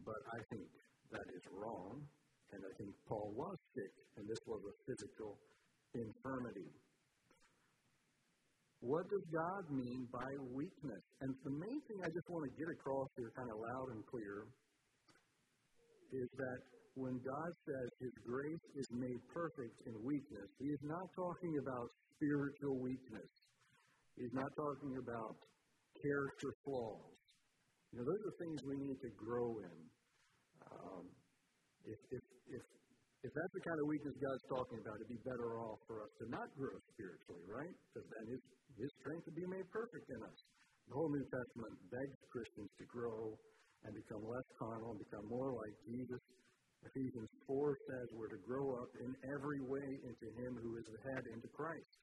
But 0.04 0.22
I 0.32 0.40
think 0.52 0.68
that 1.12 1.28
is 1.36 1.44
wrong, 1.52 2.00
and 2.56 2.62
I 2.64 2.72
think 2.80 2.92
Paul 3.08 3.36
was 3.36 3.58
sick, 3.76 3.94
and 4.16 4.24
this 4.28 4.40
was 4.48 4.64
a 4.64 4.76
physical 4.88 5.36
infirmity. 5.92 6.72
What 8.80 9.04
does 9.12 9.19
God 9.32 9.64
mean 9.70 10.08
by 10.12 10.30
weakness? 10.54 11.04
And 11.22 11.30
the 11.46 11.56
main 11.56 11.80
thing 11.86 12.00
I 12.02 12.10
just 12.10 12.30
want 12.30 12.50
to 12.50 12.54
get 12.58 12.70
across 12.70 13.10
here, 13.18 13.32
kind 13.38 13.50
of 13.50 13.58
loud 13.62 13.88
and 13.94 14.02
clear, 14.10 14.46
is 16.12 16.30
that 16.38 16.60
when 16.98 17.16
God 17.22 17.52
says 17.66 17.88
His 18.02 18.16
grace 18.26 18.66
is 18.76 18.88
made 18.92 19.22
perfect 19.30 19.76
in 19.86 19.94
weakness, 20.02 20.50
He 20.58 20.68
is 20.74 20.84
not 20.84 21.06
talking 21.16 21.54
about 21.62 21.88
spiritual 22.18 22.82
weakness. 22.82 23.32
He's 24.20 24.36
not 24.36 24.52
talking 24.58 25.00
about 25.00 25.38
character 25.96 26.52
flaws. 26.68 27.16
You 27.94 28.04
know, 28.04 28.06
those 28.06 28.24
are 28.28 28.36
things 28.44 28.58
we 28.68 28.76
need 28.76 29.00
to 29.00 29.12
grow 29.16 29.64
in. 29.64 29.78
Um, 30.70 31.04
if, 31.88 32.00
if, 32.12 32.24
if, 32.52 32.64
if 33.24 33.32
that's 33.32 33.54
the 33.56 33.64
kind 33.64 33.80
of 33.80 33.86
weakness 33.88 34.14
God's 34.20 34.46
talking 34.52 34.78
about, 34.84 35.00
it'd 35.00 35.08
be 35.08 35.24
better 35.24 35.58
off 35.64 35.80
for 35.88 36.04
us 36.04 36.12
to 36.20 36.26
not 36.30 36.48
grow 36.60 36.76
spiritually, 36.94 37.48
right? 37.48 37.76
Because 37.90 38.08
then 38.12 38.26
His, 38.36 38.42
His 38.80 38.92
strength 39.04 39.28
would 39.28 39.36
be 39.36 39.50
made 39.52 39.68
perfect 39.76 40.08
in 40.08 40.20
us. 40.24 40.40
The 40.88 40.96
whole 40.96 41.12
New 41.12 41.28
Testament 41.28 41.76
begs 41.92 42.20
Christians 42.32 42.72
to 42.80 42.86
grow 42.88 43.36
and 43.84 43.92
become 43.92 44.24
less 44.24 44.48
carnal 44.56 44.96
and 44.96 45.04
become 45.04 45.28
more 45.28 45.52
like 45.52 45.76
Jesus. 45.84 46.24
Ephesians 46.88 47.32
4 47.44 47.76
says 47.76 48.06
we're 48.16 48.32
to 48.32 48.42
grow 48.48 48.80
up 48.80 48.92
in 49.04 49.12
every 49.36 49.62
way 49.68 49.88
into 50.08 50.28
Him 50.40 50.52
who 50.64 50.80
is 50.80 50.88
the 50.88 51.02
head, 51.12 51.24
into 51.36 51.52
Christ. 51.52 51.94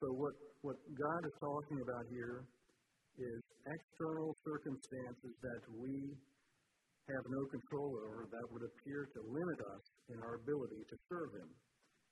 So, 0.00 0.06
what, 0.16 0.32
what 0.64 0.76
God 0.96 1.22
is 1.28 1.36
talking 1.40 1.80
about 1.84 2.04
here 2.08 2.48
is 3.20 3.40
external 3.68 4.32
circumstances 4.44 5.34
that 5.44 5.62
we 5.76 5.92
have 7.12 7.24
no 7.28 7.42
control 7.52 7.92
over 8.00 8.28
that 8.28 8.46
would 8.50 8.64
appear 8.64 9.08
to 9.12 9.20
limit 9.28 9.60
us 9.76 9.84
in 10.10 10.18
our 10.24 10.40
ability 10.40 10.82
to 10.88 10.96
serve 11.08 11.30
Him. 11.36 11.50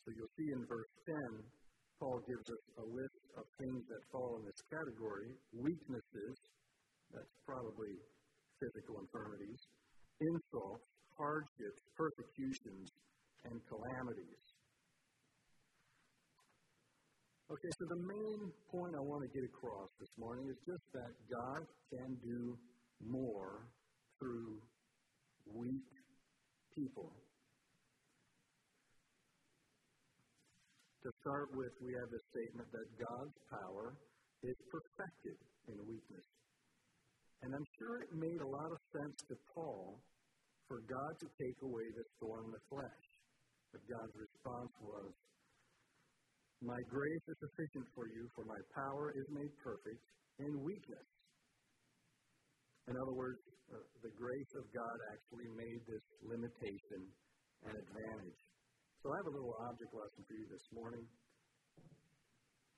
So 0.04 0.12
you'll 0.12 0.36
see 0.36 0.48
in 0.52 0.62
verse 0.68 0.92
10 1.08 1.63
Paul 2.00 2.20
gives 2.26 2.46
us 2.50 2.64
a 2.78 2.86
list 2.86 3.22
of 3.38 3.44
things 3.58 3.82
that 3.88 4.02
fall 4.10 4.36
in 4.38 4.44
this 4.44 4.60
category 4.70 5.30
weaknesses, 5.54 6.34
that's 7.14 7.34
probably 7.46 7.94
physical 8.58 8.98
infirmities, 8.98 9.60
insults, 10.20 10.86
hardships, 11.16 11.82
persecutions, 11.94 12.90
and 13.46 13.56
calamities. 13.70 14.44
Okay, 17.52 17.72
so 17.78 17.84
the 17.92 18.02
main 18.08 18.40
point 18.72 18.96
I 18.96 19.04
want 19.04 19.22
to 19.22 19.30
get 19.30 19.44
across 19.44 19.92
this 20.00 20.10
morning 20.18 20.48
is 20.48 20.58
just 20.64 20.84
that 20.96 21.12
God 21.28 21.62
can 21.92 22.16
do 22.24 22.56
more 23.04 23.68
through 24.18 24.58
weak 25.52 25.86
people. 26.74 27.12
To 31.04 31.12
start 31.20 31.52
with, 31.52 31.68
we 31.84 31.92
have 32.00 32.08
the 32.08 32.24
statement 32.32 32.64
that 32.72 32.88
God's 32.96 33.36
power 33.52 33.92
is 34.40 34.56
perfected 34.72 35.36
in 35.68 35.76
weakness. 35.84 36.28
And 37.44 37.52
I'm 37.52 37.68
sure 37.76 38.00
it 38.00 38.08
made 38.16 38.40
a 38.40 38.48
lot 38.48 38.72
of 38.72 38.80
sense 38.88 39.12
to 39.28 39.36
Paul 39.52 40.00
for 40.64 40.80
God 40.88 41.12
to 41.20 41.28
take 41.36 41.60
away 41.60 41.84
this 41.92 42.08
thorn 42.16 42.48
in 42.48 42.56
the 42.56 42.64
flesh. 42.72 43.04
But 43.68 43.84
God's 43.84 44.16
response 44.16 44.72
was, 44.80 45.12
My 46.64 46.80
grace 46.88 47.24
is 47.28 47.36
sufficient 47.36 47.84
for 47.92 48.08
you, 48.08 48.24
for 48.32 48.48
my 48.48 48.60
power 48.72 49.12
is 49.12 49.28
made 49.28 49.52
perfect 49.60 50.00
in 50.40 50.56
weakness. 50.64 51.08
In 52.88 52.96
other 52.96 53.12
words, 53.12 53.44
uh, 53.68 53.76
the 54.00 54.12
grace 54.16 54.52
of 54.56 54.64
God 54.72 54.96
actually 55.12 55.52
made 55.52 55.84
this 55.84 56.04
limitation 56.24 57.12
an 57.68 57.76
advantage. 57.76 58.40
So 59.04 59.12
I 59.12 59.20
have 59.20 59.28
a 59.28 59.36
little 59.36 59.52
object 59.60 59.92
lesson 59.92 60.24
for 60.24 60.32
you 60.32 60.48
this 60.48 60.64
morning. 60.72 61.04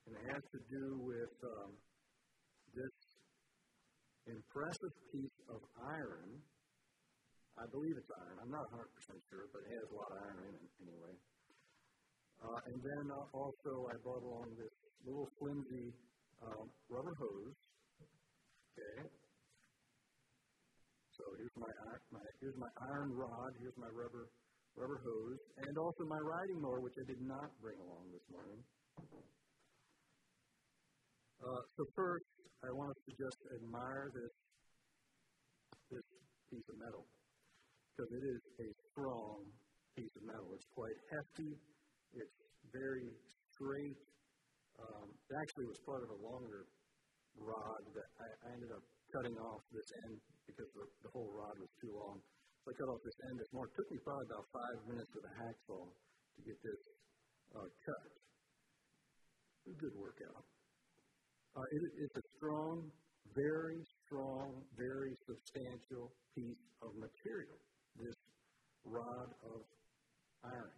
And 0.03 0.11
it 0.11 0.25
has 0.27 0.43
to 0.43 0.59
do 0.67 0.99
with 0.99 1.35
um, 1.39 1.71
this 2.75 2.95
impressive 4.27 4.91
piece 5.07 5.37
of 5.47 5.63
iron. 5.87 6.35
I 7.55 7.63
believe 7.71 7.95
it's 7.95 8.11
iron. 8.11 8.43
I'm 8.43 8.51
not 8.51 8.67
100% 8.75 8.83
sure, 9.31 9.47
but 9.55 9.71
it 9.71 9.71
has 9.71 9.87
a 9.87 9.95
lot 9.95 10.11
of 10.11 10.19
iron 10.27 10.39
in 10.51 10.53
it 10.59 10.71
anyway. 10.83 11.15
Uh, 12.43 12.59
and 12.75 12.79
then 12.83 13.05
uh, 13.07 13.23
also 13.31 13.87
I 13.87 13.95
brought 14.03 14.19
along 14.27 14.51
this 14.59 14.75
little 15.07 15.31
flimsy 15.39 15.95
uh, 16.43 16.63
rubber 16.91 17.15
hose. 17.23 17.59
Okay. 18.75 18.99
So 21.15 21.23
here's 21.39 21.55
my, 21.55 21.71
my 22.11 22.23
here's 22.43 22.59
my 22.59 22.71
iron 22.91 23.15
rod. 23.15 23.51
Here's 23.63 23.79
my 23.79 23.87
rubber 23.95 24.27
rubber 24.77 25.01
hose, 25.01 25.41
and 25.65 25.73
also 25.77 26.05
my 26.05 26.21
riding 26.21 26.61
mower, 26.61 26.79
which 26.79 26.93
I 27.01 27.05
did 27.09 27.21
not 27.25 27.49
bring 27.57 27.81
along 27.81 28.13
this 28.13 28.25
morning. 28.29 28.61
Uh, 31.41 31.61
so 31.77 31.81
first, 31.97 32.29
I 32.61 32.69
want 32.73 32.93
us 32.93 33.01
to 33.09 33.13
just 33.17 33.39
admire 33.57 34.09
this 34.13 34.33
this 35.89 36.07
piece 36.53 36.67
of 36.69 36.77
metal 36.77 37.05
because 37.93 38.09
it 38.13 38.23
is 38.25 38.41
a 38.61 38.69
strong 38.93 39.45
piece 39.97 40.13
of 40.13 40.23
metal. 40.29 40.53
It's 40.53 40.69
quite 40.77 40.97
hefty. 41.09 41.57
It's 42.13 42.37
very 42.69 43.09
straight. 43.53 43.97
Um, 44.77 45.09
it 45.09 45.35
actually 45.41 45.65
was 45.65 45.79
part 45.85 46.05
of 46.05 46.09
a 46.13 46.19
longer 46.21 46.69
rod 47.37 47.81
that 47.97 48.09
I, 48.21 48.27
I 48.45 48.47
ended 48.53 48.69
up 48.69 48.85
cutting 49.13 49.37
off 49.41 49.61
this 49.73 49.89
end 50.05 50.17
because 50.45 50.69
the, 50.77 50.85
the 51.01 51.09
whole 51.13 51.33
rod 51.33 51.57
was 51.57 51.71
too 51.81 51.93
long. 51.93 52.21
I 52.67 52.75
cut 52.75 52.91
off 52.91 52.99
this 52.99 53.15
end 53.31 53.39
morning. 53.55 53.71
It 53.71 53.75
took 53.79 53.89
me 53.95 53.99
probably 54.03 54.27
about 54.27 54.45
five 54.51 54.77
minutes 54.91 55.11
with 55.15 55.23
a 55.23 55.33
hacksaw 55.39 55.87
to 55.87 56.39
get 56.43 56.57
this 56.59 56.81
uh, 57.55 57.63
cut. 57.63 58.03
A 59.67 59.75
good 59.79 59.95
workout. 59.95 60.43
Uh, 61.55 61.63
it, 61.63 61.81
it's 62.03 62.17
a 62.19 62.25
strong, 62.35 62.91
very 63.31 63.79
strong, 64.03 64.51
very 64.75 65.15
substantial 65.23 66.11
piece 66.35 66.63
of 66.83 66.91
material, 66.99 67.55
this 68.03 68.19
rod 68.83 69.31
of 69.47 69.63
iron. 70.43 70.75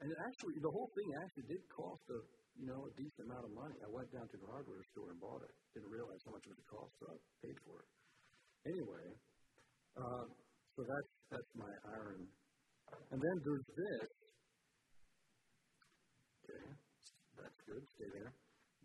And 0.00 0.08
it 0.08 0.18
actually, 0.32 0.56
the 0.64 0.72
whole 0.72 0.90
thing 0.96 1.08
actually 1.20 1.46
did 1.52 1.62
cost 1.76 2.02
a 2.08 2.20
you 2.60 2.68
know, 2.68 2.84
a 2.84 2.92
decent 3.00 3.24
amount 3.32 3.48
of 3.48 3.52
money. 3.56 3.76
I 3.80 3.88
went 3.88 4.12
down 4.12 4.28
to 4.28 4.36
the 4.36 4.48
hardware 4.48 4.84
store 4.92 5.08
and 5.08 5.18
bought 5.20 5.40
it. 5.40 5.54
Didn't 5.72 5.88
realize 5.88 6.20
how 6.24 6.36
much 6.36 6.44
it 6.44 6.52
would 6.52 6.68
cost, 6.68 6.92
so 7.00 7.04
I 7.08 7.16
paid 7.40 7.56
for 7.64 7.80
it. 7.80 7.88
Anyway, 8.68 9.06
uh, 9.96 10.24
so 10.76 10.80
that's 10.88 11.10
that's 11.30 11.52
my 11.56 11.72
iron. 11.92 12.24
And 13.12 13.18
then 13.20 13.36
there's 13.44 13.68
this. 13.76 14.08
Okay, 16.42 16.64
that's 17.36 17.60
good. 17.68 17.82
Stay 17.96 18.10
there. 18.16 18.32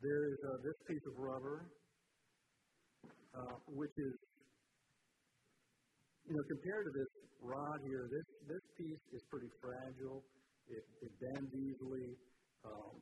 There's 0.03 0.39
uh, 0.43 0.59
this 0.61 0.77
piece 0.87 1.05
of 1.07 1.15
rubber, 1.17 1.65
uh, 3.33 3.55
which 3.71 3.95
is, 3.97 4.15
you 6.27 6.33
know, 6.35 6.43
compared 6.47 6.83
to 6.85 6.93
this 6.93 7.11
rod 7.41 7.79
here, 7.87 8.05
this 8.11 8.27
this 8.51 8.65
piece 8.77 9.03
is 9.15 9.23
pretty 9.31 9.49
fragile. 9.63 10.23
It, 10.67 10.83
it 11.01 11.11
bends 11.23 11.51
easily. 11.55 12.07
Um, 12.67 12.99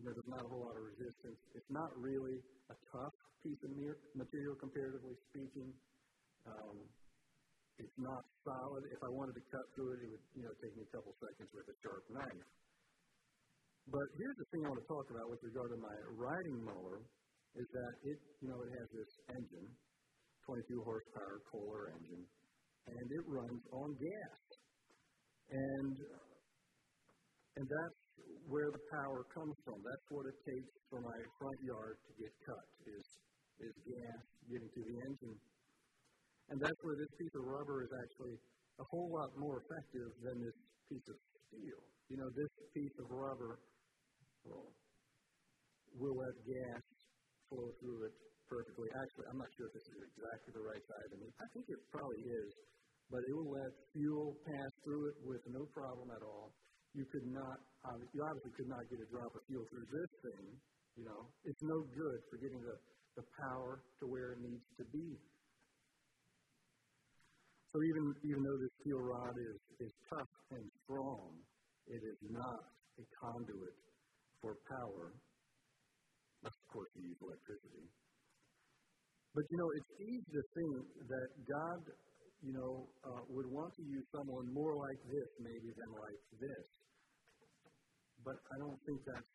there's 0.00 0.16
not 0.26 0.42
a 0.42 0.48
whole 0.48 0.64
lot 0.64 0.74
of 0.74 0.84
resistance. 0.96 1.38
It's 1.54 1.70
not 1.70 1.92
really 2.00 2.40
a 2.72 2.76
tough 2.90 3.16
piece 3.44 3.60
of 3.62 3.70
material, 4.16 4.56
comparatively 4.58 5.14
speaking. 5.30 5.70
Um, 6.48 6.88
it's 7.78 7.98
not 7.98 8.22
solid. 8.46 8.82
If 8.86 9.00
I 9.02 9.10
wanted 9.10 9.34
to 9.34 9.44
cut 9.50 9.66
through 9.74 9.98
it, 9.98 10.00
it 10.06 10.08
would, 10.14 10.26
you 10.38 10.44
know, 10.46 10.54
take 10.62 10.74
me 10.78 10.86
a 10.86 10.92
couple 10.94 11.10
seconds 11.18 11.50
with 11.50 11.66
a 11.66 11.76
sharp 11.82 12.04
knife. 12.14 12.46
But 13.90 14.06
here's 14.16 14.38
the 14.38 14.48
thing 14.54 14.64
I 14.64 14.72
want 14.72 14.80
to 14.80 14.88
talk 14.88 15.06
about 15.10 15.26
with 15.28 15.42
regard 15.42 15.68
to 15.74 15.80
my 15.82 15.96
riding 16.16 16.58
mower 16.64 17.04
is 17.58 17.68
that 17.68 17.92
it, 18.06 18.18
you 18.40 18.48
know, 18.48 18.58
it 18.62 18.72
has 18.78 18.88
this 18.94 19.12
engine, 19.34 19.68
22 20.46 20.86
horsepower 20.86 21.42
Kohler 21.50 21.92
engine, 21.98 22.24
and 22.88 23.06
it 23.10 23.24
runs 23.26 23.62
on 23.74 23.88
gas. 23.98 24.40
And 25.50 25.94
and 27.54 27.66
that's 27.70 28.00
where 28.50 28.70
the 28.74 28.82
power 28.90 29.22
comes 29.30 29.54
from. 29.62 29.78
That's 29.84 30.06
what 30.10 30.26
it 30.26 30.38
takes 30.42 30.72
for 30.90 30.98
my 31.04 31.18
front 31.38 31.60
yard 31.62 31.94
to 32.02 32.10
get 32.18 32.32
cut 32.42 32.66
is 32.88 33.06
is 33.62 33.74
gas 33.86 34.22
getting 34.50 34.70
to 34.70 34.82
the 34.82 34.96
engine. 35.06 35.36
And 36.52 36.60
that's 36.60 36.80
where 36.84 36.96
this 36.96 37.12
piece 37.16 37.34
of 37.36 37.44
rubber 37.48 37.84
is 37.84 37.92
actually 37.92 38.36
a 38.80 38.84
whole 38.90 39.10
lot 39.12 39.30
more 39.38 39.64
effective 39.64 40.10
than 40.20 40.36
this 40.44 40.58
piece 40.90 41.06
of 41.08 41.16
steel. 41.48 41.80
You 42.12 42.20
know, 42.20 42.28
this 42.36 42.52
piece 42.76 42.96
of 43.00 43.06
rubber 43.08 43.58
well, 44.44 44.68
will 45.96 46.16
let 46.20 46.34
gas 46.44 46.84
flow 47.48 47.72
through 47.80 48.10
it 48.10 48.14
perfectly. 48.44 48.88
Actually, 48.92 49.26
I'm 49.32 49.40
not 49.40 49.48
sure 49.56 49.72
if 49.72 49.74
this 49.78 49.88
is 49.88 50.00
exactly 50.04 50.52
the 50.52 50.64
right 50.64 50.84
size. 50.84 51.08
I 51.10 51.16
mean, 51.16 51.32
I 51.40 51.46
think 51.56 51.64
it 51.72 51.80
probably 51.88 52.20
is, 52.20 52.50
but 53.08 53.24
it 53.24 53.32
will 53.32 53.52
let 53.56 53.72
fuel 53.96 54.36
pass 54.44 54.70
through 54.84 55.14
it 55.14 55.16
with 55.24 55.42
no 55.48 55.64
problem 55.72 56.12
at 56.12 56.20
all 56.20 56.52
you 56.94 57.04
could 57.10 57.26
not, 57.26 57.58
um, 57.90 57.98
you 58.14 58.22
obviously 58.22 58.54
could 58.54 58.70
not 58.70 58.86
get 58.86 59.02
a 59.02 59.08
drop 59.10 59.34
of 59.34 59.42
fuel 59.50 59.66
through 59.66 59.86
this 59.90 60.10
thing. 60.22 60.46
You 60.94 61.04
know, 61.10 61.26
it's 61.42 61.62
no 61.66 61.82
good 61.90 62.18
for 62.30 62.38
getting 62.38 62.62
the, 62.62 62.78
the 63.18 63.26
power 63.42 63.82
to 63.98 64.04
where 64.06 64.38
it 64.38 64.40
needs 64.40 64.62
to 64.78 64.86
be. 64.94 65.18
So 67.74 67.82
even 67.82 68.14
even 68.22 68.38
though 68.46 68.54
this 68.62 68.70
steel 68.86 69.02
rod 69.02 69.34
is, 69.34 69.58
is 69.82 69.92
tough 70.06 70.30
and 70.54 70.62
strong, 70.86 71.42
it 71.90 71.98
is 72.06 72.20
not 72.30 72.62
a 73.02 73.04
conduit 73.18 73.74
for 74.38 74.54
power. 74.70 75.10
Of 76.46 76.54
course, 76.70 76.86
you 76.94 77.10
use 77.10 77.18
electricity. 77.18 77.90
But 79.34 79.42
you 79.50 79.58
know, 79.58 79.70
it's 79.74 79.92
easy 80.06 80.30
to 80.38 80.44
think 80.54 80.74
that 81.10 81.28
God, 81.50 81.82
you 82.46 82.54
know, 82.54 82.86
uh, 83.10 83.26
would 83.34 83.50
want 83.50 83.74
to 83.74 83.82
use 83.82 84.06
someone 84.14 84.54
more 84.54 84.78
like 84.78 85.00
this 85.10 85.28
maybe 85.42 85.74
than 85.74 85.90
like 85.98 86.22
this. 86.38 86.66
But 88.22 88.38
I 88.38 88.56
don't 88.62 88.78
think 88.86 89.02
that's 89.02 89.34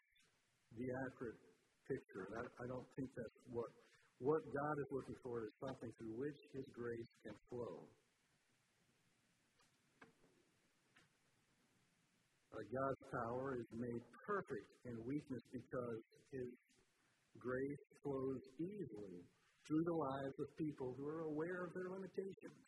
the 0.80 0.88
accurate 1.12 1.44
picture. 1.92 2.24
I, 2.40 2.48
I 2.48 2.66
don't 2.72 2.88
think 2.96 3.12
that's 3.20 3.36
what 3.52 3.68
what 4.24 4.48
God 4.48 4.76
is 4.80 4.88
looking 4.96 5.20
for 5.28 5.44
is 5.44 5.52
something 5.60 5.92
through 6.00 6.16
which 6.24 6.40
His 6.56 6.64
grace 6.72 7.12
can 7.28 7.36
flow. 7.52 7.84
Uh, 12.60 12.68
God's 12.76 13.04
power 13.16 13.56
is 13.56 13.70
made 13.72 14.04
perfect 14.28 14.68
in 14.84 14.92
weakness 15.08 15.44
because 15.56 16.04
His 16.36 16.52
grace 17.40 17.86
flows 18.04 18.44
easily 18.60 19.24
through 19.64 19.86
the 19.88 19.96
lives 19.96 20.36
of 20.44 20.48
people 20.60 20.92
who 21.00 21.08
are 21.08 21.24
aware 21.32 21.64
of 21.64 21.72
their 21.72 21.88
limitations. 21.88 22.68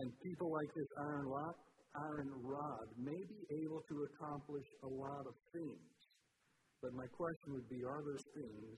And 0.00 0.08
people 0.24 0.48
like 0.48 0.72
this 0.72 0.88
iron 1.04 1.28
lock 1.28 1.56
iron 2.00 2.30
rod 2.48 2.86
may 2.96 3.20
be 3.28 3.40
able 3.60 3.82
to 3.92 3.96
accomplish 4.08 4.68
a 4.84 4.88
lot 4.88 5.24
of 5.28 5.34
things. 5.52 5.92
But 6.80 6.96
my 6.96 7.08
question 7.12 7.60
would 7.60 7.68
be 7.68 7.84
are 7.84 8.00
those 8.08 8.24
things 8.32 8.76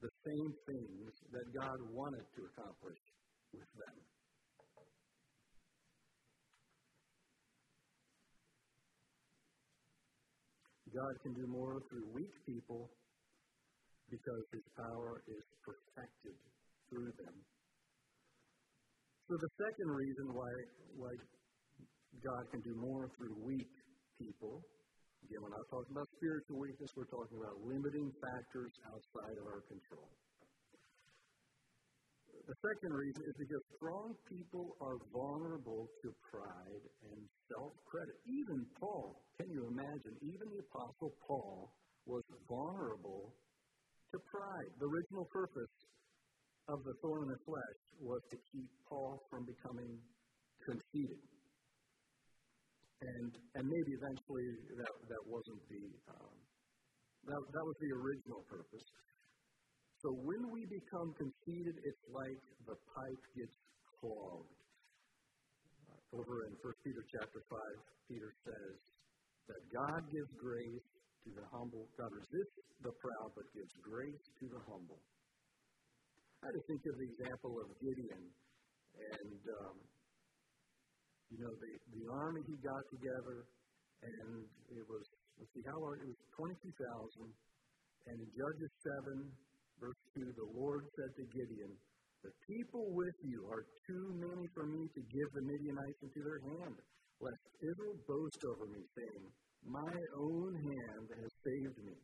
the 0.00 0.12
same 0.24 0.52
things 0.72 1.10
that 1.36 1.46
God 1.52 1.78
wanted 1.92 2.24
to 2.32 2.40
accomplish 2.48 3.00
with 3.52 3.68
them? 3.76 4.13
God 10.94 11.14
can 11.26 11.34
do 11.34 11.46
more 11.50 11.82
through 11.90 12.06
weak 12.14 12.30
people 12.46 12.86
because 14.06 14.44
his 14.54 14.62
power 14.78 15.18
is 15.26 15.42
perfected 15.66 16.38
through 16.86 17.10
them. 17.18 17.34
So 19.26 19.34
the 19.34 19.52
second 19.58 19.90
reason 19.90 20.26
why, 20.30 20.52
why 20.94 21.12
God 22.22 22.42
can 22.54 22.62
do 22.62 22.78
more 22.78 23.10
through 23.18 23.34
weak 23.42 23.74
people, 24.22 24.62
again, 25.26 25.42
we're 25.42 25.50
not 25.50 25.66
talking 25.66 25.98
about 25.98 26.06
spiritual 26.14 26.62
weakness, 26.62 26.90
we're 26.94 27.10
talking 27.10 27.42
about 27.42 27.58
limiting 27.66 28.14
factors 28.22 28.70
outside 28.86 29.34
of 29.40 29.44
our 29.50 29.66
control. 29.66 30.06
The 32.44 32.56
second 32.60 32.92
reason 32.92 33.24
is 33.24 33.36
because 33.40 33.64
strong 33.80 34.12
people 34.28 34.76
are 34.84 35.00
vulnerable 35.16 35.88
to 36.04 36.08
pride 36.28 36.84
and 37.08 37.20
self 37.48 37.72
credit. 37.88 38.20
Even 38.28 38.68
Paul, 38.76 39.16
can 39.40 39.48
you 39.48 39.64
imagine? 39.72 40.12
Even 40.20 40.52
the 40.52 40.60
Apostle 40.68 41.16
Paul 41.24 41.72
was 42.04 42.20
vulnerable 42.44 43.32
to 44.12 44.18
pride. 44.28 44.70
The 44.76 44.84
original 44.84 45.24
purpose 45.32 45.72
of 46.68 46.84
the 46.84 46.92
thorn 47.00 47.24
in 47.24 47.30
the 47.32 47.40
flesh 47.48 47.80
was 48.04 48.20
to 48.28 48.36
keep 48.52 48.68
Paul 48.92 49.24
from 49.32 49.48
becoming 49.48 49.96
conceited. 50.68 51.24
And, 53.00 53.32
and 53.56 53.64
maybe 53.64 53.92
eventually 53.96 54.48
that, 54.84 54.92
that 55.08 55.22
wasn't 55.28 55.60
the, 55.72 55.84
um, 56.12 56.36
that, 57.24 57.40
that 57.40 57.64
was 57.64 57.76
the 57.80 57.92
original 57.96 58.44
purpose. 58.52 58.84
So 60.04 60.12
when 60.20 60.52
we 60.52 60.68
become 60.68 61.16
conceited, 61.16 61.80
it's 61.80 62.04
like 62.12 62.36
the 62.68 62.76
pipe 62.76 63.24
gets 63.40 63.56
clogged. 63.96 64.52
Over 66.12 66.44
in 66.44 66.52
1 66.60 66.84
Peter 66.84 67.00
chapter 67.08 67.40
5, 67.40 68.12
Peter 68.12 68.28
says 68.44 68.76
that 69.48 69.62
God 69.72 70.04
gives 70.12 70.28
grace 70.36 70.88
to 71.24 71.32
the 71.32 71.46
humble. 71.48 71.88
God 71.96 72.12
resists 72.12 72.60
the 72.84 72.92
proud, 73.00 73.32
but 73.32 73.48
gives 73.56 73.72
grace 73.80 74.20
to 74.44 74.46
the 74.52 74.60
humble. 74.68 75.00
I 76.44 76.52
to 76.52 76.60
think 76.68 76.84
of 76.84 77.00
the 77.00 77.08
example 77.08 77.56
of 77.64 77.72
Gideon. 77.80 78.24
And, 78.28 79.40
um, 79.56 79.76
you 81.32 81.40
know, 81.40 81.52
the, 81.56 81.72
the 81.96 82.04
army 82.12 82.44
he 82.44 82.60
got 82.60 82.84
together, 82.92 83.48
and 84.04 84.44
it 84.68 84.84
was, 84.84 85.04
let's 85.40 85.48
see, 85.56 85.64
how 85.64 85.80
large? 85.80 86.04
It 86.04 86.12
was 86.12 86.20
22,000. 86.36 87.24
And 88.12 88.16
in 88.20 88.28
Judges 88.36 88.72
7, 88.84 89.32
Verse 89.80 90.00
2 90.16 90.32
The 90.34 90.50
Lord 90.54 90.86
said 90.94 91.12
to 91.18 91.24
Gideon, 91.34 91.72
The 92.22 92.34
people 92.46 92.86
with 92.94 93.18
you 93.22 93.46
are 93.50 93.64
too 93.86 94.06
many 94.16 94.46
for 94.54 94.66
me 94.66 94.86
to 94.86 95.02
give 95.10 95.28
the 95.34 95.44
Midianites 95.44 96.00
into 96.02 96.20
their 96.22 96.40
hand, 96.40 96.76
lest 97.20 97.44
Israel 97.62 97.98
boast 98.06 98.40
over 98.46 98.66
me, 98.70 98.82
saying, 98.94 99.24
My 99.66 99.94
own 100.18 100.52
hand 100.54 101.06
has 101.10 101.30
saved 101.42 101.78
me. 101.82 101.96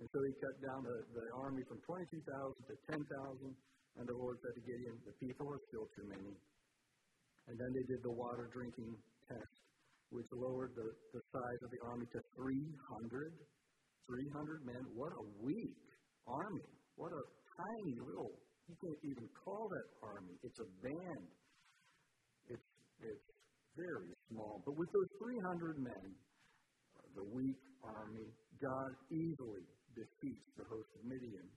And 0.00 0.08
so 0.08 0.18
he 0.24 0.32
cut 0.40 0.56
down 0.64 0.80
the, 0.80 0.96
the 1.12 1.26
army 1.36 1.60
from 1.68 1.76
22,000 1.84 2.24
to 2.24 2.74
10,000. 2.88 3.04
And 3.98 4.06
the 4.06 4.16
Lord 4.16 4.38
said 4.40 4.54
to 4.56 4.62
Gideon, 4.64 4.96
The 5.04 5.16
people 5.20 5.44
are 5.50 5.60
still 5.68 5.86
too 5.92 6.06
many. 6.08 6.34
And 7.50 7.56
then 7.58 7.70
they 7.74 7.84
did 7.90 8.00
the 8.06 8.14
water 8.14 8.48
drinking 8.54 8.96
test, 9.28 9.56
which 10.08 10.30
lowered 10.32 10.72
the, 10.78 10.88
the 11.12 11.22
size 11.34 11.60
of 11.66 11.70
the 11.74 11.82
army 11.84 12.06
to 12.16 12.20
300. 12.38 13.34
300 14.08 14.66
men. 14.66 14.82
What 14.94 15.12
a 15.12 15.24
weak 15.42 15.76
army. 16.26 16.79
What 17.00 17.16
a 17.16 17.24
tiny 17.56 17.96
little, 17.96 18.36
you 18.68 18.76
can't 18.76 19.02
even 19.08 19.24
call 19.40 19.72
that 19.72 19.88
army. 20.04 20.36
It's 20.44 20.60
a 20.60 20.68
band. 20.84 21.28
It's, 22.52 22.68
it's 23.00 23.28
very 23.72 24.12
small. 24.28 24.60
But 24.68 24.76
with 24.76 24.92
those 24.92 25.08
300 25.16 25.80
men, 25.80 26.06
the 27.16 27.24
weak 27.32 27.56
army, 27.80 28.28
God 28.60 28.90
easily 29.08 29.64
defeats 29.96 30.48
the 30.60 30.68
host 30.68 30.92
of 31.00 31.08
Midian. 31.08 31.48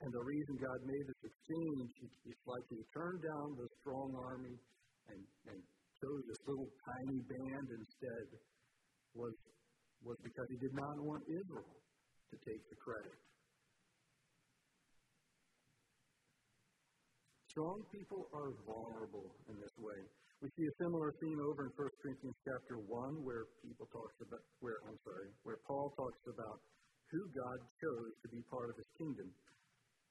And 0.00 0.08
the 0.08 0.24
reason 0.24 0.64
God 0.64 0.80
made 0.88 1.04
this 1.12 1.22
exchange, 1.28 1.88
it's 2.24 2.46
like 2.48 2.64
he 2.72 2.80
turned 2.96 3.20
down 3.20 3.52
the 3.60 3.68
strong 3.84 4.16
army 4.32 4.56
and, 5.12 5.20
and 5.52 5.60
chose 6.00 6.22
this 6.24 6.40
little 6.48 6.72
tiny 6.88 7.20
band 7.20 7.66
instead, 7.68 8.26
was, 9.12 9.36
was 10.00 10.16
because 10.24 10.48
he 10.48 10.56
did 10.56 10.72
not 10.72 11.04
want 11.04 11.20
Israel 11.28 11.76
to 12.32 12.36
take 12.48 12.64
the 12.72 12.80
credit. 12.80 13.16
Strong 17.56 17.80
people 17.88 18.28
are 18.36 18.52
vulnerable 18.68 19.32
in 19.48 19.56
this 19.56 19.72
way. 19.80 19.96
We 20.44 20.52
see 20.60 20.68
a 20.68 20.76
similar 20.76 21.16
theme 21.24 21.40
over 21.40 21.64
in 21.64 21.72
1 21.72 22.04
Corinthians 22.04 22.36
chapter 22.44 22.76
1 22.84 23.24
where 23.24 23.48
people 23.64 23.88
talks 23.88 24.12
about 24.20 24.44
where 24.60 24.84
I'm 24.84 25.00
sorry, 25.00 25.32
where 25.40 25.56
Paul 25.64 25.88
talks 25.96 26.20
about 26.28 26.60
who 27.08 27.24
God 27.32 27.58
chose 27.80 28.12
to 28.12 28.28
be 28.28 28.44
part 28.52 28.68
of 28.68 28.76
his 28.76 28.84
kingdom. 29.00 29.32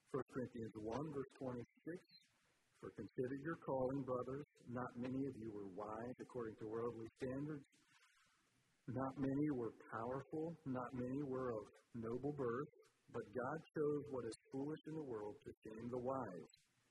1 0.10 0.26
Corinthians 0.34 0.74
1 0.74 0.90
verse 1.14 1.30
26 1.38 1.62
For 2.82 2.90
consider 2.98 3.38
your 3.46 3.62
calling, 3.62 4.02
brothers, 4.02 4.50
not 4.74 4.90
many 4.98 5.30
of 5.30 5.38
you 5.38 5.54
were 5.54 5.70
wise 5.78 6.18
according 6.18 6.58
to 6.58 6.66
worldly 6.66 7.14
standards. 7.22 7.70
Not 8.90 9.22
many 9.22 9.54
were 9.54 9.78
powerful, 9.94 10.58
not 10.66 10.90
many 10.98 11.22
were 11.22 11.54
of 11.54 11.70
noble 11.94 12.34
birth, 12.34 12.74
but 13.14 13.22
God 13.38 13.58
chose 13.78 14.02
what 14.10 14.26
is 14.26 14.34
foolish 14.50 14.82
in 14.90 14.98
the 14.98 15.06
world 15.06 15.38
to 15.46 15.54
shame 15.62 15.94
the 15.94 16.02
wise. 16.02 16.50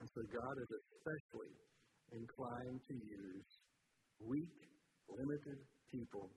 And 0.00 0.08
so 0.16 0.20
God 0.32 0.54
is 0.56 0.70
especially 0.80 1.52
inclined 2.16 2.80
to 2.88 2.94
use 2.96 3.48
weak, 4.24 4.56
limited 5.12 5.60
people 5.92 6.32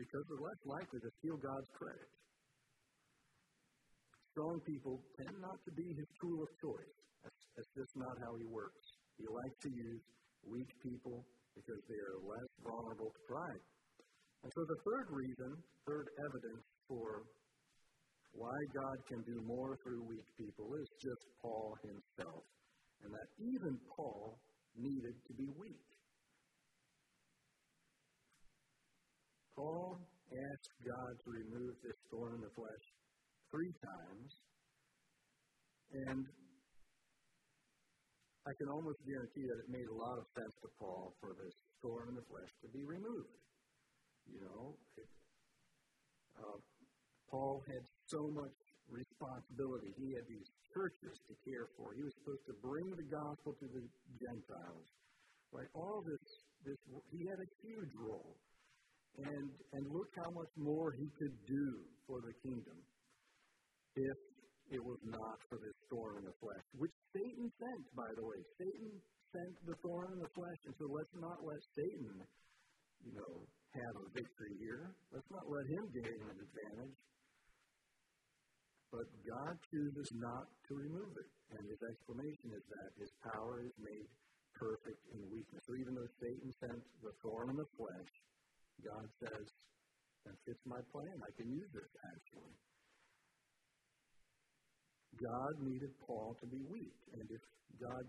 because 0.00 0.24
they're 0.28 0.44
less 0.44 0.62
likely 0.68 1.00
to 1.00 1.10
steal 1.20 1.36
God's 1.40 1.70
credit. 1.76 2.10
Strong 4.32 4.60
people 4.68 5.00
tend 5.16 5.36
not 5.40 5.56
to 5.64 5.72
be 5.72 5.88
his 5.96 6.08
tool 6.20 6.44
of 6.44 6.50
choice. 6.60 6.96
That's, 7.24 7.42
that's 7.56 7.72
just 7.72 7.94
not 7.96 8.12
how 8.20 8.36
he 8.36 8.44
works. 8.52 8.84
He 9.16 9.24
likes 9.24 9.58
to 9.64 9.70
use 9.72 10.02
weak 10.44 10.68
people 10.84 11.24
because 11.56 11.80
they 11.88 11.96
are 11.96 12.20
less 12.20 12.50
vulnerable 12.60 13.08
to 13.08 13.22
pride. 13.24 13.64
And 14.44 14.52
so 14.52 14.60
the 14.68 14.80
third 14.84 15.06
reason, 15.08 15.50
third 15.88 16.06
evidence 16.20 16.64
for 16.84 17.24
why 18.36 18.56
God 18.76 18.98
can 19.08 19.20
do 19.24 19.40
more 19.48 19.80
through 19.80 20.04
weak 20.04 20.28
people 20.36 20.68
is 20.76 20.88
just 21.00 21.24
Paul 21.40 21.72
himself, 21.80 22.44
and 23.00 23.08
that 23.08 23.28
even 23.40 23.80
Paul 23.96 24.36
needed 24.76 25.16
to 25.28 25.32
be 25.32 25.48
weak. 25.56 25.86
Paul 29.56 29.96
asked 30.28 30.76
God 30.84 31.12
to 31.24 31.28
remove 31.32 31.80
this 31.80 31.96
thorn 32.12 32.36
in 32.36 32.42
the 32.44 32.52
flesh 32.52 32.86
three 33.48 33.72
times, 33.80 34.30
and 35.96 36.20
I 38.44 38.52
can 38.60 38.68
almost 38.68 39.00
guarantee 39.08 39.48
that 39.48 39.58
it 39.64 39.70
made 39.72 39.88
a 39.88 39.96
lot 39.96 40.20
of 40.20 40.28
sense 40.36 40.54
to 40.60 40.68
Paul 40.76 41.16
for 41.24 41.32
this 41.40 41.56
thorn 41.80 42.12
in 42.12 42.16
the 42.20 42.26
flesh 42.28 42.52
to 42.62 42.68
be 42.68 42.84
removed. 42.84 43.32
You 44.28 44.44
know, 44.44 44.76
it, 45.00 45.08
uh, 46.36 46.58
Paul 47.30 47.62
had 47.66 47.82
so 48.06 48.22
much 48.30 48.54
responsibility. 48.86 49.90
He 49.98 50.14
had 50.14 50.26
these 50.30 50.48
churches 50.70 51.14
to 51.26 51.34
care 51.42 51.66
for. 51.74 51.94
He 51.94 52.02
was 52.06 52.14
supposed 52.22 52.46
to 52.46 52.54
bring 52.62 52.86
the 52.94 53.08
gospel 53.10 53.54
to 53.58 53.66
the 53.66 53.84
Gentiles. 54.20 54.86
Right? 55.50 55.70
All 55.74 56.02
this, 56.06 56.24
this 56.62 56.78
he 57.10 57.26
had 57.26 57.38
a 57.38 57.50
huge 57.66 57.94
role. 57.98 58.34
And 59.16 59.48
and 59.72 59.84
look 59.88 60.12
how 60.20 60.30
much 60.36 60.52
more 60.60 60.92
he 60.92 61.08
could 61.16 61.36
do 61.48 61.66
for 62.04 62.20
the 62.20 62.34
kingdom 62.44 62.78
if 63.96 64.18
it 64.68 64.82
was 64.82 65.00
not 65.08 65.40
for 65.48 65.56
this 65.56 65.78
thorn 65.88 66.20
in 66.20 66.24
the 66.28 66.36
flesh, 66.36 66.64
which 66.76 66.92
Satan 67.16 67.48
sent, 67.48 67.84
by 67.96 68.10
the 68.12 68.24
way. 68.28 68.36
Satan 68.60 68.92
sent 69.32 69.54
the 69.64 69.76
thorn 69.80 70.12
in 70.12 70.20
the 70.20 70.32
flesh, 70.36 70.60
and 70.68 70.74
so 70.76 70.84
let's 70.92 71.16
not 71.16 71.38
let 71.40 71.60
Satan, 71.72 72.12
you 73.08 73.12
know, 73.16 73.34
have 73.72 73.94
a 74.04 74.06
victory 74.12 74.54
here. 74.60 74.92
Let's 75.14 75.30
not 75.32 75.48
let 75.48 75.64
him 75.64 75.84
gain 75.96 76.18
an 76.28 76.36
advantage 76.36 76.98
but 78.92 79.06
God 79.26 79.54
chooses 79.70 80.08
not 80.16 80.46
to 80.68 80.72
remove 80.74 81.12
it. 81.16 81.30
And 81.56 81.62
his 81.66 81.82
explanation 81.82 82.54
is 82.54 82.64
that 82.70 82.90
his 82.98 83.12
power 83.22 83.62
is 83.62 83.74
made 83.78 84.08
perfect 84.58 85.02
in 85.14 85.20
weakness. 85.30 85.62
So 85.66 85.74
even 85.78 85.94
though 85.94 86.10
Satan 86.18 86.50
sent 86.58 86.80
the 87.02 87.12
thorn 87.22 87.50
in 87.52 87.56
the 87.56 87.70
flesh, 87.76 88.10
God 88.82 89.06
says, 89.20 89.46
that 90.26 90.36
fits 90.42 90.64
my 90.66 90.82
plan. 90.90 91.16
I 91.22 91.32
can 91.38 91.48
use 91.54 91.70
it, 91.70 91.90
actually. 92.10 92.54
God 95.22 95.54
needed 95.62 95.94
Paul 96.02 96.34
to 96.42 96.46
be 96.50 96.60
weak. 96.66 96.98
And 97.14 97.24
if 97.30 97.42
God, 97.78 98.04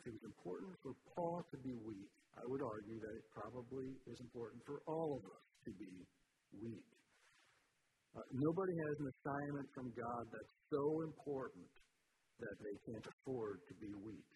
if 0.00 0.02
it 0.08 0.14
was 0.16 0.26
important 0.26 0.72
for 0.82 0.96
Paul 1.14 1.44
to 1.52 1.58
be 1.60 1.76
weak, 1.84 2.10
I 2.34 2.42
would 2.48 2.64
argue 2.64 2.98
that 2.98 3.14
it 3.14 3.26
probably 3.30 3.94
is 4.08 4.18
important 4.18 4.64
for 4.64 4.80
all 4.88 5.20
of 5.20 5.22
us 5.28 5.44
to 5.68 5.70
be 5.76 5.92
weak. 6.56 6.88
Uh, 8.16 8.24
nobody 8.32 8.72
has 8.88 8.94
an 9.00 9.08
assignment 9.12 9.68
from 9.74 9.92
God 9.92 10.24
that's 10.32 10.54
so 10.72 10.84
important 11.04 11.68
that 12.40 12.56
they 12.62 12.76
can't 12.88 13.04
afford 13.04 13.60
to 13.68 13.74
be 13.76 13.92
weak. 14.00 14.30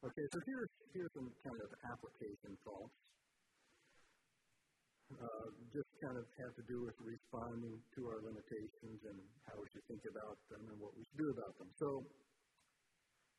Okay, 0.00 0.26
so 0.32 0.38
here's, 0.48 0.72
here's 0.96 1.12
some 1.12 1.28
kind 1.44 1.60
of 1.60 1.70
application 1.92 2.56
thoughts. 2.64 2.96
Uh, 5.12 5.46
just 5.74 5.90
kind 6.00 6.16
of 6.16 6.24
have 6.40 6.54
to 6.56 6.64
do 6.70 6.86
with 6.86 6.96
responding 7.02 7.76
to 7.98 8.00
our 8.08 8.22
limitations 8.24 8.98
and 9.10 9.18
how 9.44 9.58
we 9.60 9.66
should 9.74 9.84
think 9.90 10.00
about 10.08 10.38
them 10.48 10.62
and 10.70 10.78
what 10.80 10.94
we 10.96 11.02
should 11.04 11.20
do 11.20 11.28
about 11.34 11.52
them. 11.60 11.68
So, 11.76 11.88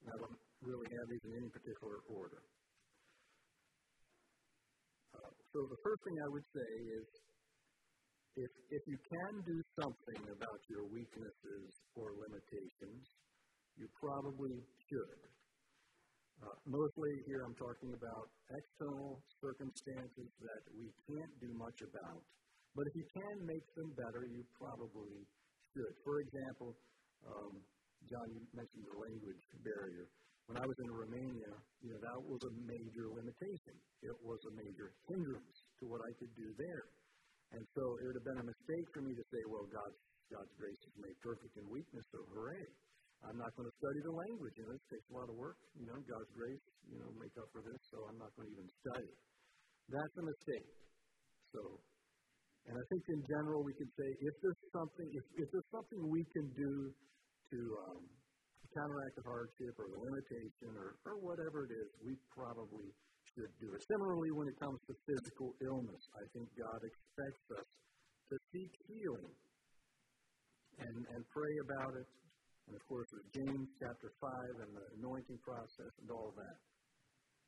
I 0.06 0.14
don't 0.22 0.38
really 0.62 0.90
have 0.92 1.06
these 1.10 1.24
in 1.26 1.34
any 1.42 1.50
particular 1.50 1.98
order. 2.12 2.42
So, 5.52 5.68
the 5.68 5.80
first 5.84 6.00
thing 6.08 6.16
I 6.16 6.30
would 6.32 6.48
say 6.56 6.70
is 6.96 7.08
if, 8.40 8.52
if 8.72 8.84
you 8.88 8.96
can 8.96 9.34
do 9.44 9.58
something 9.84 10.24
about 10.32 10.60
your 10.72 10.88
weaknesses 10.88 11.68
or 12.00 12.16
limitations, 12.16 13.04
you 13.76 13.92
probably 14.00 14.56
should. 14.88 15.20
Uh, 16.40 16.56
mostly 16.66 17.12
here 17.28 17.44
I'm 17.44 17.54
talking 17.60 17.92
about 17.92 18.26
external 18.48 19.20
circumstances 19.44 20.30
that 20.40 20.64
we 20.72 20.88
can't 21.12 21.34
do 21.44 21.52
much 21.60 21.84
about. 21.84 22.24
But 22.72 22.88
if 22.88 22.96
you 22.96 23.08
can 23.12 23.36
make 23.44 23.68
them 23.76 23.92
better, 24.00 24.24
you 24.32 24.48
probably 24.56 25.28
should. 25.76 25.94
For 26.08 26.24
example, 26.24 26.72
um, 27.28 27.60
John, 28.08 28.28
you 28.32 28.42
mentioned 28.56 28.88
the 28.88 28.98
language 28.98 29.44
barrier. 29.62 30.08
When 30.50 30.58
I 30.58 30.66
was 30.66 30.78
in 30.84 30.92
Romania, 30.92 31.52
you 31.82 31.90
know, 31.94 32.02
that 32.02 32.20
was 32.28 32.42
a 32.44 32.54
major 32.66 33.06
limitation. 33.14 33.76
It 34.04 34.16
was 34.26 34.40
a 34.50 34.54
major 34.58 34.92
hindrance 35.08 35.58
to 35.80 35.84
what 35.88 36.02
I 36.04 36.12
could 36.20 36.34
do 36.36 36.48
there. 36.58 36.86
And 37.52 37.64
so 37.76 37.84
it 38.00 38.04
would 38.08 38.18
have 38.20 38.28
been 38.28 38.42
a 38.42 38.48
mistake 38.48 38.88
for 38.96 39.02
me 39.04 39.12
to 39.16 39.26
say, 39.32 39.42
well, 39.48 39.68
God's, 39.68 40.00
God's 40.32 40.54
grace 40.56 40.82
is 40.88 40.96
made 41.00 41.18
perfect 41.20 41.54
in 41.60 41.66
weakness, 41.68 42.06
so 42.12 42.24
hooray. 42.32 42.68
I'm 43.22 43.38
not 43.38 43.54
going 43.54 43.70
to 43.70 43.76
study 43.78 44.02
the 44.02 44.16
language. 44.18 44.56
You 44.58 44.66
know, 44.66 44.74
it 44.74 44.86
takes 44.90 45.08
a 45.12 45.16
lot 45.20 45.30
of 45.30 45.38
work. 45.38 45.60
You 45.78 45.86
know, 45.86 46.00
God's 46.00 46.32
grace, 46.34 46.66
you 46.90 46.98
know, 46.98 47.10
make 47.22 47.36
up 47.38 47.48
for 47.54 47.62
this, 47.62 47.78
so 47.94 48.02
I'm 48.10 48.18
not 48.18 48.34
going 48.34 48.50
to 48.50 48.54
even 48.58 48.70
study. 48.82 49.12
That's 49.94 50.16
a 50.18 50.26
mistake. 50.26 50.70
So, 51.54 51.62
and 52.66 52.76
I 52.80 52.84
think 52.90 53.04
in 53.14 53.22
general 53.30 53.62
we 53.62 53.76
can 53.78 53.90
say 53.94 54.10
if 54.10 54.36
there's 54.42 54.64
something, 54.74 55.08
if, 55.12 55.26
if 55.38 55.48
there's 55.54 55.70
something 55.70 56.00
we 56.10 56.24
can 56.34 56.48
do 56.56 56.74
to 57.52 57.60
um, 57.92 58.02
counteract 58.76 59.14
the 59.20 59.26
hardship 59.28 59.74
or 59.78 59.88
the 59.92 60.00
limitation 60.00 60.70
or, 60.76 60.96
or 61.08 61.16
whatever 61.22 61.68
it 61.68 61.74
is, 61.76 61.90
we 62.04 62.14
probably 62.32 62.88
should 63.36 63.52
do 63.60 63.70
it. 63.76 63.80
Similarly, 63.88 64.32
when 64.36 64.48
it 64.48 64.58
comes 64.60 64.80
to 64.88 64.94
physical 65.08 65.56
illness, 65.62 66.04
I 66.18 66.24
think 66.36 66.46
God 66.56 66.80
expects 66.84 67.46
us 67.60 67.68
to 68.32 68.36
seek 68.52 68.72
healing 68.88 69.36
and, 70.82 70.98
and 71.04 71.22
pray 71.32 71.54
about 71.68 71.94
it 72.00 72.08
and 72.72 72.80
of 72.80 72.88
course, 72.88 73.10
with 73.12 73.28
James 73.36 73.68
chapter 73.84 74.16
5 74.16 74.64
and 74.64 74.72
the 74.72 74.86
anointing 75.04 75.40
process 75.44 75.92
and 76.00 76.08
all 76.08 76.32
that. 76.40 76.58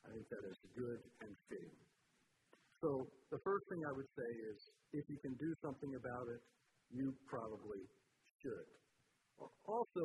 I 0.03 0.11
think 0.11 0.27
that 0.27 0.43
is 0.51 0.59
good 0.75 0.99
and 1.23 1.31
fitting. 1.47 1.79
So, 2.83 3.07
the 3.31 3.39
first 3.39 3.63
thing 3.71 3.79
I 3.87 3.93
would 3.95 4.11
say 4.19 4.31
is 4.51 4.57
if 4.99 5.05
you 5.07 5.15
can 5.23 5.31
do 5.39 5.49
something 5.63 5.95
about 5.95 6.27
it, 6.27 6.41
you 6.91 7.15
probably 7.31 7.87
should. 8.43 8.67
Also, 9.63 10.03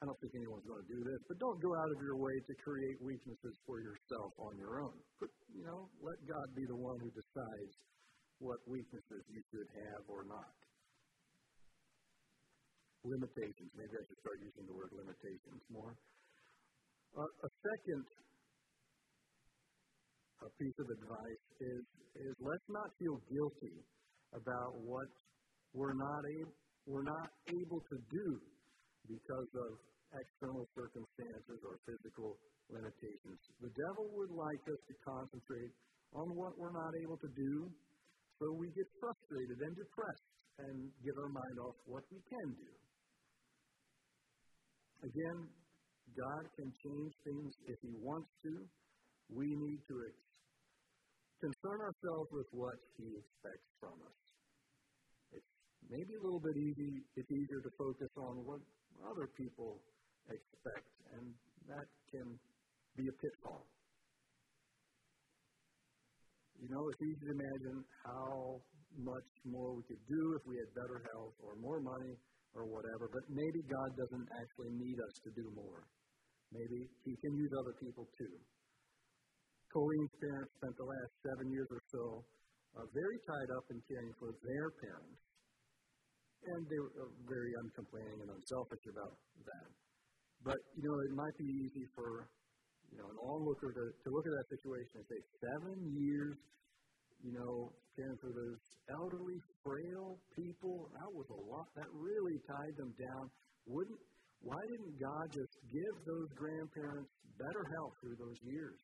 I 0.00 0.08
don't 0.08 0.16
think 0.16 0.32
anyone's 0.32 0.64
going 0.64 0.80
to 0.80 0.88
do 0.88 1.00
this, 1.04 1.20
but 1.28 1.36
don't 1.36 1.60
go 1.60 1.76
out 1.76 1.90
of 1.92 2.00
your 2.00 2.16
way 2.16 2.32
to 2.32 2.52
create 2.64 2.96
weaknesses 3.04 3.52
for 3.68 3.84
yourself 3.84 4.32
on 4.40 4.56
your 4.56 4.80
own. 4.80 4.96
Put, 5.20 5.28
you 5.52 5.60
know, 5.68 5.92
let 6.00 6.16
God 6.24 6.46
be 6.56 6.64
the 6.64 6.80
one 6.80 6.96
who 7.04 7.12
decides 7.12 7.72
what 8.40 8.56
weaknesses 8.64 9.22
you 9.28 9.44
should 9.52 9.68
have 9.76 10.02
or 10.08 10.24
not 10.24 10.56
limitations. 13.04 13.68
Maybe 13.76 13.92
I 13.92 14.02
should 14.08 14.20
start 14.24 14.40
using 14.40 14.64
the 14.64 14.76
word 14.76 14.92
limitations 14.96 15.60
more. 15.68 15.92
Uh, 17.12 17.28
a 17.28 17.50
second 17.60 18.04
a 20.40 20.48
piece 20.56 20.78
of 20.80 20.88
advice 20.88 21.44
is 21.60 21.84
is 22.16 22.32
let's 22.40 22.68
not 22.72 22.88
feel 22.96 23.20
guilty 23.28 23.76
about 24.32 24.72
what 24.80 25.08
we're 25.76 25.96
not 25.96 26.22
able 26.40 26.56
we're 26.88 27.04
not 27.04 27.28
able 27.52 27.80
to 27.92 27.96
do 28.08 28.40
because 29.08 29.50
of 29.54 29.70
external 30.18 30.66
circumstances 30.74 31.58
or 31.62 31.78
physical 31.86 32.34
limitations. 32.70 33.38
The 33.62 33.70
devil 33.70 34.06
would 34.18 34.32
like 34.34 34.62
us 34.66 34.80
to 34.90 34.94
concentrate 35.06 35.72
on 36.14 36.34
what 36.34 36.58
we're 36.58 36.74
not 36.74 36.92
able 37.06 37.18
to 37.18 37.30
do, 37.30 37.70
so 38.42 38.44
we 38.58 38.66
get 38.74 38.88
frustrated 38.98 39.58
and 39.62 39.74
depressed 39.78 40.30
and 40.58 40.90
get 41.06 41.14
our 41.14 41.30
mind 41.30 41.56
off 41.62 41.76
what 41.86 42.02
we 42.10 42.18
can 42.26 42.48
do. 42.58 42.72
Again, 45.06 45.38
God 46.18 46.44
can 46.58 46.68
change 46.82 47.12
things 47.24 47.50
if 47.70 47.78
He 47.80 47.94
wants 48.02 48.28
to. 48.44 48.52
We 49.30 49.46
need 49.46 49.80
to 49.86 49.96
concern 51.40 51.78
ourselves 51.80 52.28
with 52.34 52.50
what 52.52 52.76
He 52.98 53.06
expects 53.14 53.70
from 53.78 53.96
us. 54.02 54.18
It's 55.38 55.52
maybe 55.86 56.12
a 56.18 56.22
little 56.26 56.42
bit 56.42 56.58
easy, 56.58 57.06
it's 57.16 57.30
easier 57.30 57.62
to 57.62 57.72
focus 57.78 58.12
on 58.18 58.44
what 58.44 58.60
other 59.06 59.28
people 59.36 59.80
expect, 60.28 60.90
and 61.16 61.34
that 61.68 61.86
can 62.10 62.26
be 62.96 63.08
a 63.08 63.14
pitfall. 63.20 63.66
You 66.60 66.68
know, 66.68 66.82
it's 66.92 67.02
easy 67.02 67.24
to 67.24 67.32
imagine 67.32 67.78
how 68.04 68.60
much 69.00 69.28
more 69.48 69.72
we 69.72 69.82
could 69.88 70.04
do 70.04 70.22
if 70.36 70.42
we 70.44 70.60
had 70.60 70.68
better 70.76 71.00
health 71.14 71.36
or 71.40 71.56
more 71.56 71.80
money 71.80 72.14
or 72.52 72.66
whatever, 72.66 73.08
but 73.08 73.24
maybe 73.30 73.60
God 73.64 73.90
doesn't 73.96 74.28
actually 74.34 74.72
need 74.74 74.98
us 74.98 75.14
to 75.24 75.30
do 75.38 75.46
more. 75.54 75.86
Maybe 76.52 76.90
He 77.06 77.14
can 77.22 77.32
use 77.38 77.52
other 77.54 77.74
people 77.78 78.04
too. 78.18 78.34
Colleen's 79.70 80.14
parents 80.18 80.52
spent 80.58 80.74
the 80.74 80.88
last 80.90 81.12
seven 81.22 81.46
years 81.54 81.70
or 81.70 81.82
so 81.94 82.04
uh, 82.74 82.86
very 82.90 83.18
tied 83.22 83.50
up 83.54 83.66
in 83.70 83.78
caring 83.86 84.12
for 84.18 84.34
their 84.42 84.66
parents, 84.82 85.18
and 86.40 86.60
they 86.68 86.80
were 86.80 86.94
uh, 86.96 87.10
very 87.28 87.52
uncomplaining 87.64 88.18
and 88.24 88.30
unselfish 88.32 88.84
about 88.88 89.14
that. 89.44 89.68
But 90.44 90.58
you 90.76 90.82
know, 90.88 90.96
it 91.04 91.12
might 91.12 91.36
be 91.36 91.48
easy 91.64 91.84
for 91.92 92.28
you 92.90 92.98
know 92.98 93.08
an 93.08 93.18
onlooker 93.20 93.70
to, 93.70 93.84
to 93.92 94.08
look 94.08 94.24
at 94.24 94.34
that 94.34 94.48
situation 94.48 94.94
and 95.00 95.06
say, 95.06 95.20
seven 95.44 95.76
years 95.94 96.36
you 97.20 97.36
know, 97.36 97.68
caring 97.96 98.16
for 98.16 98.32
those 98.32 98.60
elderly, 98.96 99.36
frail 99.60 100.16
people. 100.32 100.88
That 100.96 101.10
was 101.12 101.28
a 101.28 101.40
lot. 101.52 101.68
That 101.76 101.88
really 101.92 102.40
tied 102.48 102.74
them 102.80 102.92
down. 102.96 103.24
Wouldn't 103.68 104.00
why 104.40 104.56
didn't 104.72 104.96
God 104.96 105.26
just 105.36 105.52
give 105.68 105.94
those 106.08 106.28
grandparents 106.32 107.12
better 107.36 107.64
health 107.76 107.92
through 108.00 108.16
those 108.16 108.40
years? 108.40 108.80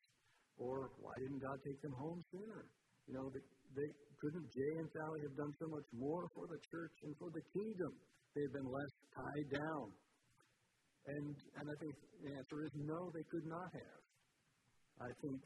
Or 0.61 0.93
why 1.01 1.17
didn't 1.17 1.41
God 1.41 1.57
take 1.65 1.81
them 1.81 1.97
home 1.97 2.21
sooner? 2.29 2.69
You 3.09 3.15
know, 3.17 3.27
they, 3.33 3.41
they 3.75 3.91
couldn't 4.21 4.49
Jay 4.53 4.73
and 4.81 4.89
Sally 4.93 5.21
have 5.27 5.37
done 5.37 5.53
so 5.61 5.67
much 5.69 5.89
more 5.93 6.25
for 6.35 6.47
the 6.47 6.61
church 6.71 6.95
and 7.05 7.13
for 7.19 7.31
the 7.31 7.45
kingdom. 7.53 7.93
They've 8.35 8.53
been 8.53 8.71
less 8.71 8.93
tied 9.17 9.49
down. 9.59 9.87
And 11.07 11.27
and 11.33 11.65
I 11.71 11.77
think 11.81 11.93
the 12.23 12.31
answer 12.37 12.59
is 12.67 12.73
no, 12.75 13.11
they 13.15 13.27
could 13.31 13.47
not 13.47 13.69
have. 13.73 14.03
I 14.97 15.11
think 15.21 15.39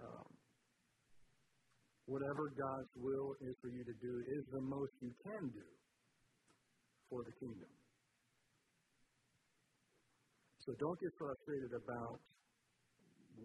um, 0.00 0.28
whatever 2.06 2.50
God's 2.54 2.92
will 2.96 3.36
is 3.42 3.54
for 3.60 3.68
you 3.68 3.84
to 3.84 3.96
do 4.00 4.12
is 4.26 4.42
the 4.50 4.64
most 4.64 4.92
you 5.00 5.12
can 5.22 5.44
do 5.50 5.68
for 7.10 7.22
the 7.22 7.34
kingdom. 7.38 7.72
So 10.66 10.74
don't 10.82 10.98
get 10.98 11.12
frustrated 11.14 11.72
about 11.78 12.18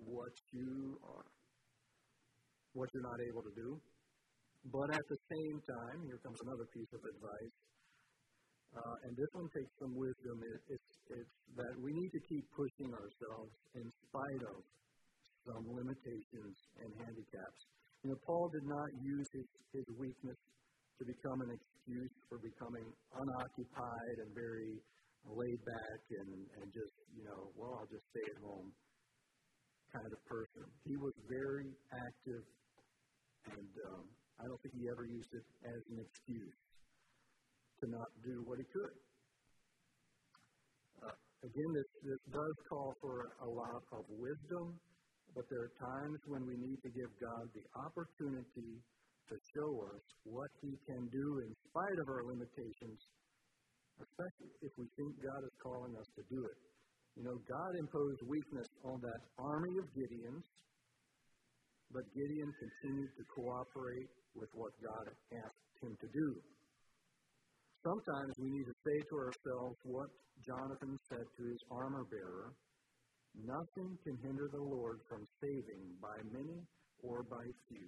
what 0.09 0.33
you 0.51 0.97
are, 1.05 1.29
what 2.73 2.87
you're 2.93 3.05
not 3.05 3.19
able 3.27 3.43
to 3.43 3.53
do. 3.55 3.69
But 4.69 4.93
at 4.93 5.05
the 5.09 5.19
same 5.29 5.57
time, 5.65 5.97
here 6.05 6.19
comes 6.21 6.37
another 6.45 6.67
piece 6.69 6.91
of 6.93 7.01
advice, 7.01 7.55
uh, 8.77 8.95
and 9.03 9.11
this 9.17 9.31
one 9.33 9.49
takes 9.51 9.73
some 9.81 9.93
wisdom. 9.97 10.37
It, 10.37 10.59
it's, 10.77 10.91
it's 11.17 11.35
that 11.57 11.73
we 11.81 11.91
need 11.91 12.11
to 12.13 12.21
keep 12.29 12.45
pushing 12.53 12.93
ourselves 12.93 13.51
in 13.75 13.85
spite 14.05 14.43
of 14.53 14.61
some 15.49 15.65
limitations 15.65 16.55
and 16.79 16.89
handicaps. 17.01 17.61
You 18.05 18.13
know, 18.13 18.19
Paul 18.25 18.47
did 18.53 18.65
not 18.69 18.89
use 19.01 19.27
his, 19.33 19.47
his 19.73 19.87
weakness 19.97 20.39
to 21.01 21.03
become 21.09 21.41
an 21.41 21.51
excuse 21.51 22.13
for 22.29 22.37
becoming 22.37 22.85
unoccupied 23.17 24.15
and 24.21 24.29
very 24.37 24.77
laid 25.25 25.61
back 25.65 26.01
and, 26.21 26.31
and 26.61 26.65
just, 26.69 26.95
you 27.13 27.25
know, 27.25 27.49
well, 27.57 27.81
I'll 27.81 27.91
just 27.91 28.05
stay 28.13 28.25
at 28.29 28.39
home 28.41 28.69
kind 29.93 30.07
of 30.07 30.21
person. 30.25 30.63
He 30.87 30.95
was 30.97 31.13
very 31.27 31.69
active, 31.91 32.43
and 33.49 33.71
um, 33.89 34.05
I 34.41 34.43
don't 34.45 34.61
think 34.61 34.75
he 34.77 34.89
ever 34.89 35.05
used 35.05 35.33
it 35.33 35.45
as 35.65 35.81
an 35.89 35.97
excuse 36.01 36.57
to 37.81 37.85
not 37.89 38.09
do 38.21 38.45
what 38.45 38.61
he 38.61 38.65
could. 38.69 38.95
Uh, 41.01 41.17
again, 41.45 41.71
this, 41.73 41.89
this 42.05 42.21
does 42.29 42.55
call 42.69 42.93
for 43.01 43.33
a 43.41 43.49
lot 43.49 43.81
of 43.97 44.05
wisdom, 44.09 44.77
but 45.33 45.45
there 45.49 45.65
are 45.65 45.75
times 45.81 46.19
when 46.29 46.45
we 46.45 46.57
need 46.57 46.79
to 46.85 46.91
give 46.93 47.09
God 47.17 47.45
the 47.53 47.65
opportunity 47.81 48.81
to 49.29 49.35
show 49.55 49.71
us 49.95 50.03
what 50.27 50.51
he 50.61 50.75
can 50.85 51.07
do 51.07 51.27
in 51.45 51.49
spite 51.71 51.97
of 52.03 52.07
our 52.11 52.23
limitations, 52.27 52.99
especially 53.97 54.51
if 54.61 54.73
we 54.75 54.85
think 54.99 55.09
God 55.23 55.41
is 55.47 55.55
calling 55.63 55.93
us 55.95 56.09
to 56.19 56.23
do 56.27 56.41
it. 56.43 56.59
You 57.15 57.23
know, 57.27 57.37
God 57.47 57.71
imposed 57.79 58.21
weakness 58.27 58.69
on 58.83 58.99
that 58.99 59.21
army 59.39 59.73
of 59.79 59.87
Gideons, 59.95 60.45
but 61.93 62.07
Gideon 62.15 62.51
continued 62.55 63.11
to 63.19 63.23
cooperate 63.35 64.09
with 64.35 64.49
what 64.55 64.71
God 64.79 65.05
asked 65.35 65.75
him 65.83 65.93
to 65.99 66.07
do. 66.11 66.29
Sometimes 67.83 68.33
we 68.39 68.49
need 68.49 68.67
to 68.67 68.77
say 68.85 68.97
to 69.09 69.15
ourselves 69.19 69.77
what 69.83 70.09
Jonathan 70.45 70.97
said 71.09 71.25
to 71.37 71.41
his 71.49 71.61
armor 71.71 72.05
bearer 72.09 72.53
Nothing 73.31 73.95
can 74.03 74.17
hinder 74.27 74.49
the 74.51 74.59
Lord 74.59 74.99
from 75.07 75.23
saving 75.39 75.95
by 76.01 76.19
many 76.35 76.59
or 77.01 77.23
by 77.23 77.43
few. 77.69 77.87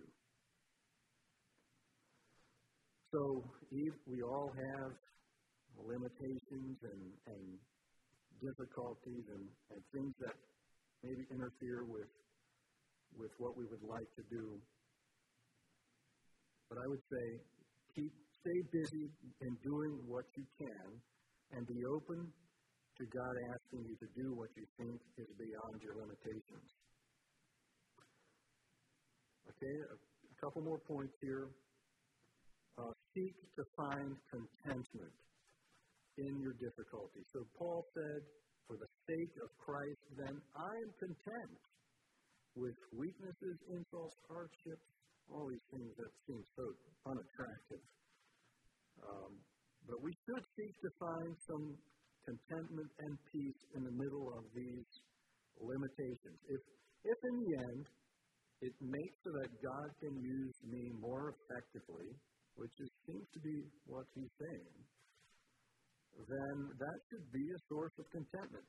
So 3.11 3.43
we 3.69 4.23
all 4.23 4.49
have 4.55 4.91
limitations 5.83 6.77
and, 6.81 7.03
and 7.27 7.45
difficulties 8.41 9.25
and, 9.35 9.45
and 9.75 9.81
things 9.93 10.13
that 10.23 10.35
maybe 11.03 11.27
interfere 11.29 11.83
with 11.83 12.07
with 13.17 13.31
what 13.37 13.57
we 13.57 13.65
would 13.65 13.83
like 13.83 14.09
to 14.15 14.23
do. 14.29 14.57
But 16.69 16.77
I 16.81 16.85
would 16.87 17.03
say 17.11 17.25
keep 17.95 18.13
stay 18.43 18.59
busy 18.75 19.07
in 19.39 19.51
doing 19.63 20.03
what 20.07 20.25
you 20.35 20.43
can 20.59 20.87
and 21.55 21.63
be 21.67 21.79
open 21.87 22.27
to 22.97 23.03
God 23.07 23.33
asking 23.55 23.87
you 23.87 23.95
to 24.03 24.09
do 24.19 24.35
what 24.35 24.49
you 24.59 24.67
think 24.77 24.99
is 25.17 25.29
beyond 25.39 25.81
your 25.81 25.95
limitations. 25.95 26.69
Okay, 29.47 29.75
a, 29.89 29.95
a 29.95 30.35
couple 30.43 30.61
more 30.61 30.79
points 30.83 31.13
here. 31.21 31.47
Uh, 32.77 32.91
seek 33.13 33.33
to 33.55 33.63
find 33.77 34.17
contentment 34.29 35.13
in 36.17 36.41
your 36.41 36.53
difficulty. 36.59 37.21
So 37.33 37.45
Paul 37.57 37.85
said, 37.93 38.21
For 38.67 38.77
the 38.77 38.89
sake 39.07 39.33
of 39.41 39.49
Christ, 39.57 40.03
then 40.17 40.35
I 40.57 40.73
am 40.83 40.91
content 40.99 41.57
with 42.55 42.77
weaknesses, 42.93 43.57
insults, 43.69 44.17
hardships, 44.29 44.87
all 45.31 45.47
these 45.49 45.67
things 45.71 45.91
that 45.97 46.11
seem 46.27 46.41
so 46.55 46.65
unattractive. 47.09 47.83
Um, 49.01 49.31
but 49.87 49.99
we 49.99 50.13
should 50.25 50.45
seek 50.55 50.73
to 50.79 50.89
find 50.99 51.31
some 51.49 51.65
contentment 52.23 52.91
and 53.03 53.13
peace 53.31 53.61
in 53.75 53.81
the 53.83 53.95
middle 53.95 54.27
of 54.37 54.43
these 54.55 54.89
limitations. 55.59 56.37
If, 56.47 56.61
if 57.03 57.19
in 57.19 57.35
the 57.41 57.51
end 57.59 57.83
it 58.63 58.75
makes 58.79 59.17
so 59.27 59.31
that 59.43 59.51
God 59.59 59.87
can 59.99 60.15
use 60.15 60.57
me 60.63 60.83
more 61.03 61.35
effectively, 61.35 62.15
which 62.55 62.71
is, 62.79 62.89
seems 63.03 63.27
to 63.35 63.39
be 63.43 63.57
what 63.89 64.07
he's 64.15 64.31
saying, 64.39 64.75
then 66.15 66.55
that 66.79 66.97
should 67.09 67.27
be 67.33 67.43
a 67.43 67.59
source 67.67 67.91
of 67.99 68.05
contentment. 68.13 68.67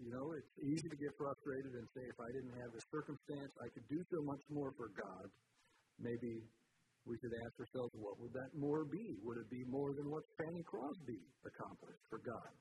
You 0.00 0.16
know, 0.16 0.32
it's 0.32 0.56
easy 0.64 0.88
to 0.88 0.96
get 0.96 1.12
frustrated 1.20 1.76
and 1.76 1.84
say, 1.92 2.00
if 2.08 2.16
I 2.16 2.32
didn't 2.32 2.56
have 2.56 2.72
this 2.72 2.88
circumstance, 2.88 3.52
I 3.60 3.68
could 3.68 3.84
do 3.92 4.00
so 4.08 4.24
much 4.24 4.40
more 4.48 4.72
for 4.72 4.88
God. 4.96 5.28
Maybe 6.00 6.40
we 7.04 7.20
should 7.20 7.36
ask 7.44 7.52
ourselves, 7.60 7.92
what 8.00 8.16
would 8.16 8.32
that 8.32 8.48
more 8.56 8.88
be? 8.88 9.20
Would 9.28 9.44
it 9.44 9.50
be 9.52 9.60
more 9.68 9.92
than 9.92 10.08
what 10.08 10.24
Fanny 10.40 10.64
Crosby 10.64 11.20
accomplished 11.44 12.00
for 12.08 12.16
God? 12.24 12.52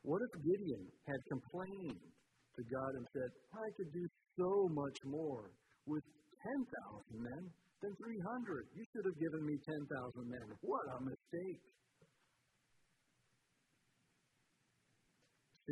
What 0.00 0.24
if 0.24 0.32
Gideon 0.40 0.88
had 1.12 1.20
complained 1.28 2.08
to 2.08 2.62
God 2.72 2.92
and 2.96 3.06
said, 3.12 3.28
I 3.52 3.66
could 3.76 3.92
do 3.92 4.04
so 4.40 4.72
much 4.72 4.98
more 5.04 5.52
with 5.84 6.04
10,000 6.40 7.20
men 7.20 7.42
than 7.84 7.92
300? 8.00 8.80
You 8.80 8.84
should 8.96 9.06
have 9.12 9.20
given 9.20 9.44
me 9.44 9.60
10,000 9.60 9.84
men. 10.24 10.46
What 10.64 10.88
a 10.88 10.98
mistake. 11.04 11.60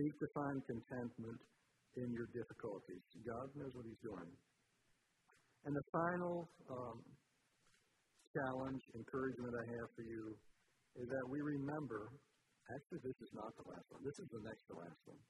Seek 0.00 0.16
to 0.16 0.28
find 0.32 0.56
contentment 0.64 1.40
in 2.00 2.08
your 2.08 2.24
difficulties. 2.32 3.04
God 3.20 3.52
knows 3.52 3.68
what 3.76 3.84
He's 3.84 4.00
doing. 4.00 4.32
And 5.68 5.76
the 5.76 5.86
final 5.92 6.48
um, 6.72 7.04
challenge, 8.32 8.80
encouragement 8.96 9.52
I 9.60 9.64
have 9.76 9.88
for 9.92 10.00
you 10.00 10.32
is 10.96 11.04
that 11.04 11.24
we 11.28 11.44
remember 11.44 12.08
actually, 12.72 13.02
this 13.04 13.18
is 13.20 13.32
not 13.36 13.52
the 13.60 13.66
last 13.68 13.84
one, 13.92 14.00
this 14.00 14.16
is 14.24 14.28
the 14.32 14.40
next 14.40 14.64
to 14.70 14.74
last 14.80 15.02
one. 15.04 15.20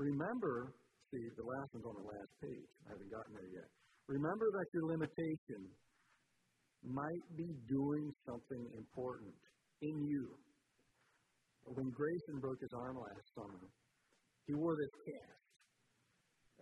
Remember, 0.00 0.72
see, 1.12 1.24
the 1.36 1.44
last 1.44 1.68
one's 1.76 1.84
on 1.84 1.96
the 2.00 2.08
last 2.08 2.32
page. 2.40 2.70
I 2.88 2.96
haven't 2.96 3.12
gotten 3.12 3.32
there 3.36 3.52
yet. 3.60 3.68
Remember 4.08 4.46
that 4.56 4.66
your 4.72 4.88
limitation 4.88 5.60
might 6.80 7.24
be 7.36 7.48
doing 7.68 8.08
something 8.24 8.62
important 8.72 9.36
in 9.84 9.96
you. 10.08 10.32
When 11.64 11.92
Grayson 11.92 12.40
broke 12.40 12.60
his 12.60 12.72
arm 12.72 12.96
last 12.96 13.28
summer, 13.36 13.64
he 14.46 14.52
wore 14.54 14.76
this 14.76 14.94
cast. 15.08 15.40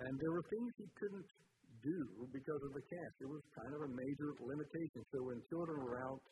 And 0.06 0.12
there 0.18 0.32
were 0.32 0.46
things 0.48 0.70
he 0.78 0.88
couldn't 0.98 1.28
do 1.82 1.98
because 2.30 2.62
of 2.62 2.72
the 2.72 2.84
cast. 2.86 3.14
It 3.20 3.30
was 3.30 3.42
kind 3.58 3.72
of 3.74 3.80
a 3.86 3.90
major 3.90 4.30
limitation. 4.38 5.00
So 5.10 5.18
when 5.26 5.38
children 5.50 5.78
were 5.82 5.98
out 5.98 6.22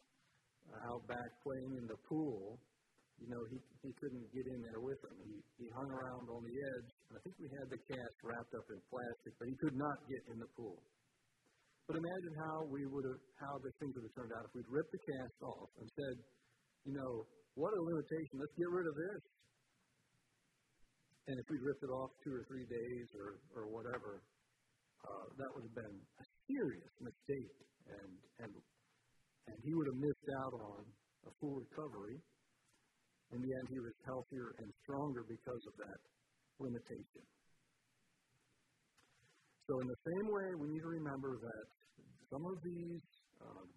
out 0.86 1.02
back 1.10 1.30
playing 1.42 1.82
in 1.82 1.86
the 1.90 1.98
pool, 2.06 2.54
you 3.18 3.28
know, 3.28 3.42
he 3.50 3.58
he 3.82 3.90
couldn't 3.98 4.26
get 4.32 4.46
in 4.46 4.60
there 4.64 4.80
with 4.80 5.00
them. 5.02 5.16
He 5.26 5.36
he 5.58 5.66
hung 5.74 5.90
around 5.90 6.24
on 6.30 6.42
the 6.46 6.56
edge. 6.56 6.90
And 7.10 7.14
I 7.18 7.20
think 7.26 7.34
we 7.42 7.50
had 7.50 7.66
the 7.68 7.80
cast 7.90 8.16
wrapped 8.22 8.54
up 8.54 8.66
in 8.70 8.78
plastic, 8.88 9.32
but 9.36 9.46
he 9.50 9.56
could 9.60 9.76
not 9.76 9.96
get 10.06 10.22
in 10.30 10.38
the 10.38 10.50
pool. 10.54 10.78
But 11.90 11.98
imagine 11.98 12.34
how 12.38 12.70
we 12.70 12.86
would 12.86 13.02
have 13.02 13.22
how 13.42 13.54
the 13.60 13.74
things 13.82 13.92
would 13.98 14.06
have 14.06 14.14
turned 14.14 14.32
out 14.38 14.46
if 14.46 14.52
we'd 14.54 14.70
ripped 14.70 14.94
the 14.94 15.02
cast 15.02 15.38
off 15.42 15.70
and 15.82 15.86
said, 15.90 16.14
you 16.86 16.94
know, 16.94 17.12
what 17.58 17.74
a 17.74 17.80
limitation. 17.82 18.38
Let's 18.38 18.54
get 18.54 18.70
rid 18.70 18.86
of 18.86 18.94
this. 18.94 19.20
And 21.30 21.38
if 21.38 21.46
we'd 21.46 21.62
ripped 21.62 21.86
it 21.86 21.94
off 21.94 22.10
two 22.26 22.34
or 22.34 22.42
three 22.50 22.66
days 22.66 23.06
or, 23.14 23.38
or 23.54 23.70
whatever, 23.70 24.18
uh, 25.06 25.26
that 25.38 25.46
would 25.54 25.62
have 25.62 25.78
been 25.78 25.96
a 26.18 26.26
serious 26.50 26.90
mistake. 26.98 27.54
And, 27.86 28.10
and, 28.42 28.50
and 28.50 29.56
he 29.62 29.70
would 29.78 29.86
have 29.86 30.00
missed 30.02 30.28
out 30.42 30.54
on 30.58 30.82
a 31.30 31.32
full 31.38 31.62
recovery. 31.62 32.18
In 33.30 33.38
the 33.38 33.52
end, 33.62 33.66
he 33.70 33.78
was 33.78 33.94
healthier 34.02 34.58
and 34.58 34.66
stronger 34.82 35.22
because 35.22 35.62
of 35.70 35.74
that 35.78 36.00
limitation. 36.58 37.22
So, 39.70 39.78
in 39.78 39.86
the 39.86 40.00
same 40.02 40.26
way, 40.34 40.48
we 40.58 40.66
need 40.74 40.82
to 40.82 40.92
remember 40.98 41.38
that 41.38 41.66
some 42.26 42.42
of 42.42 42.58
these 42.66 43.06
um, 43.38 43.70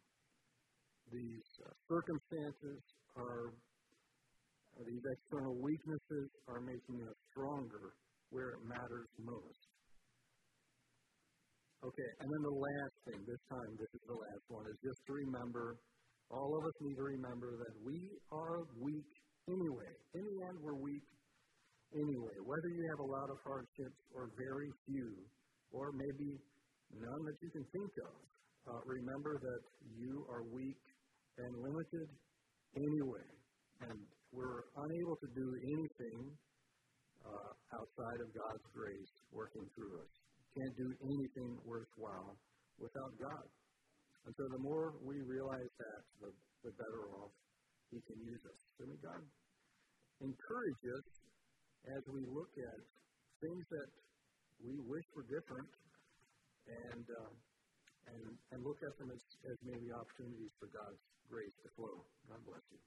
these 1.14 1.46
uh, 1.62 1.70
circumstances 1.86 2.82
are 3.14 3.54
these 4.82 5.06
external 5.06 5.54
weaknesses 5.62 6.28
are 6.50 6.62
making 6.66 6.98
us 7.06 7.18
stronger 7.30 7.94
where 8.34 8.58
it 8.58 8.62
matters 8.66 9.10
most. 9.22 9.62
Okay, 11.84 12.12
and 12.24 12.28
then 12.32 12.44
the 12.48 12.58
last 12.58 12.96
thing, 13.06 13.20
this 13.28 13.44
time, 13.52 13.72
this 13.76 13.92
is 13.92 14.04
the 14.08 14.16
last 14.16 14.46
one, 14.48 14.66
is 14.72 14.80
just 14.82 15.04
to 15.04 15.12
remember, 15.14 15.76
all 16.32 16.56
of 16.58 16.64
us 16.64 16.76
need 16.80 16.96
to 16.96 17.06
remember 17.06 17.60
that 17.60 17.76
we 17.84 18.00
are 18.32 18.64
weak 18.80 19.12
anyway. 19.52 19.94
In 20.16 20.24
the 20.24 20.38
end, 20.48 20.58
we're 20.64 20.80
weak 20.80 21.04
anyway. 21.92 22.36
Whether 22.42 22.70
you 22.72 22.84
have 22.88 23.02
a 23.04 23.10
lot 23.12 23.28
of 23.30 23.38
hardships 23.44 24.00
or 24.16 24.32
very 24.34 24.72
few, 24.88 25.12
or 25.76 25.92
maybe 25.92 26.40
none 26.96 27.22
that 27.28 27.38
you 27.44 27.52
can 27.52 27.66
think 27.76 27.92
of, 28.08 28.16
uh, 28.74 28.82
remember 28.88 29.36
that 29.44 29.64
you 30.00 30.26
are 30.32 30.48
weak 30.56 30.80
and 31.38 31.52
limited 31.60 32.08
anyway. 32.80 33.28
And 33.84 34.00
we're 34.34 34.66
unable 34.82 35.16
to 35.22 35.30
do 35.38 35.48
anything 35.62 36.20
uh, 37.22 37.52
outside 37.78 38.20
of 38.20 38.30
God's 38.34 38.66
grace 38.74 39.14
working 39.30 39.64
through 39.78 39.94
us. 40.02 40.14
Can't 40.58 40.76
do 40.78 40.90
anything 41.06 41.52
worthwhile 41.64 42.34
without 42.82 43.14
God. 43.22 43.46
And 44.26 44.34
so 44.34 44.44
the 44.50 44.62
more 44.62 44.98
we 45.06 45.22
realize 45.22 45.70
that, 45.78 46.02
the, 46.22 46.30
the 46.66 46.74
better 46.74 47.04
off 47.22 47.34
He 47.94 48.02
can 48.10 48.20
use 48.26 48.44
us. 48.50 48.60
So 48.78 48.90
may 48.90 49.00
God 49.06 49.22
encourage 50.22 50.84
us 50.98 51.08
as 51.94 52.02
we 52.10 52.26
look 52.26 52.52
at 52.58 52.80
things 53.44 53.66
that 53.70 53.90
we 54.64 54.80
wish 54.88 55.04
were 55.14 55.28
different 55.28 55.68
and, 56.64 57.06
uh, 57.06 57.34
and, 58.08 58.24
and 58.56 58.60
look 58.64 58.80
at 58.80 58.96
them 58.96 59.12
as, 59.12 59.22
as 59.52 59.58
maybe 59.68 59.92
opportunities 59.92 60.54
for 60.58 60.72
God's 60.72 61.04
grace 61.28 61.56
to 61.68 61.70
flow. 61.76 61.98
God 62.32 62.40
bless 62.48 62.64
you. 62.72 62.80